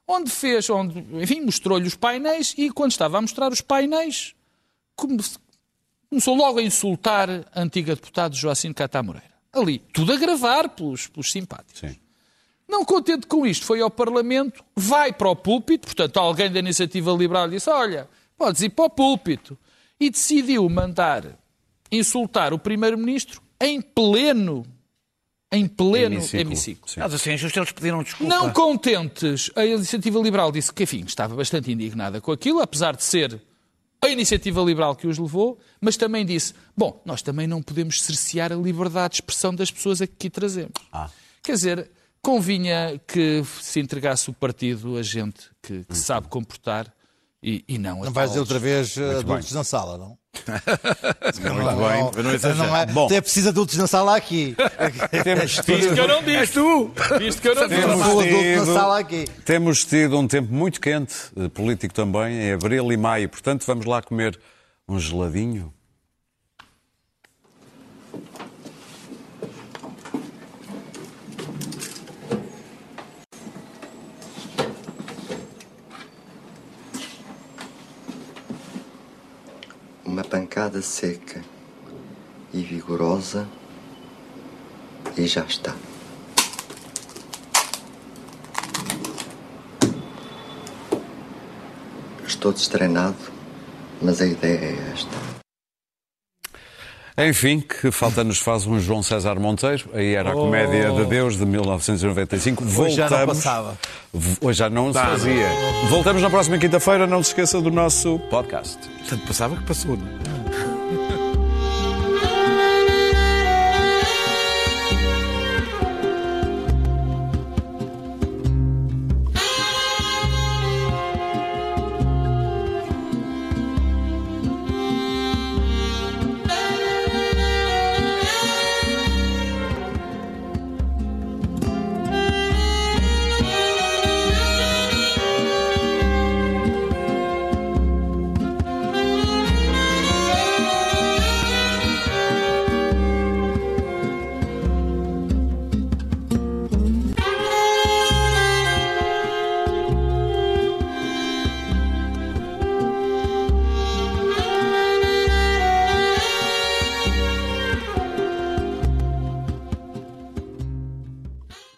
[0.06, 4.34] onde fez, onde, enfim, mostrou-lhe os painéis e quando estava a mostrar os painéis,
[6.12, 9.32] começou logo a insultar a antiga deputada Joacine Catá Moreira.
[9.50, 11.80] Ali, tudo a gravar pelos, pelos simpáticos.
[11.80, 11.96] Sim.
[12.68, 17.10] Não contente com isto, foi ao Parlamento, vai para o púlpito, portanto, alguém da Iniciativa
[17.12, 19.58] Liberal disse: Olha, podes ir para o púlpito.
[19.98, 21.38] E decidiu mandar
[21.90, 24.66] insultar o Primeiro-Ministro em pleno,
[25.50, 26.90] em pleno Hemiciclo.
[26.96, 28.34] Mas assim, justo eles pediram desculpa.
[28.34, 33.04] Não contentes, a Iniciativa Liberal disse que, enfim, estava bastante indignada com aquilo, apesar de
[33.04, 33.40] ser
[34.02, 38.52] a Iniciativa Liberal que os levou, mas também disse: bom, nós também não podemos cercear
[38.52, 40.72] a liberdade de expressão das pessoas a que aqui trazemos.
[41.42, 41.90] Quer dizer,
[42.20, 46.92] convinha que se entregasse o partido a gente que, que sabe comportar
[47.42, 50.16] e, e não Não vais dizer outra vez eh, Muito adultos na sala, não?
[51.22, 52.42] Muito bem.
[52.42, 53.08] Não, não é, Bom.
[53.10, 54.56] é preciso adultos na sala aqui.
[55.24, 55.62] Temos Visto
[55.94, 56.52] que eu não disse.
[56.54, 56.90] tu!
[57.18, 57.80] Visto que eu não disse.
[57.80, 59.24] Temos adulto na tido- sala aqui.
[59.44, 63.28] Temos tido um tempo muito quente, eh, político também, em abril e maio.
[63.28, 64.38] Portanto, vamos lá comer
[64.88, 65.72] um geladinho.
[80.04, 81.44] Uma pancada seca
[82.54, 83.46] e vigorosa
[85.14, 85.76] e já está.
[92.26, 93.14] Estou destreinado,
[94.00, 95.51] mas a ideia é esta.
[97.18, 99.84] Enfim, que falta nos faz um João César Monteiro.
[99.92, 102.64] Aí era a Comédia de Deus de 1995.
[102.64, 102.86] Voltamos.
[102.88, 103.78] Hoje já não passava.
[104.40, 105.48] Hoje já não se fazia.
[105.90, 107.06] Voltamos na próxima quinta-feira.
[107.06, 108.78] Não se esqueça do nosso podcast.
[109.00, 110.31] Portanto, passava que passou, não é?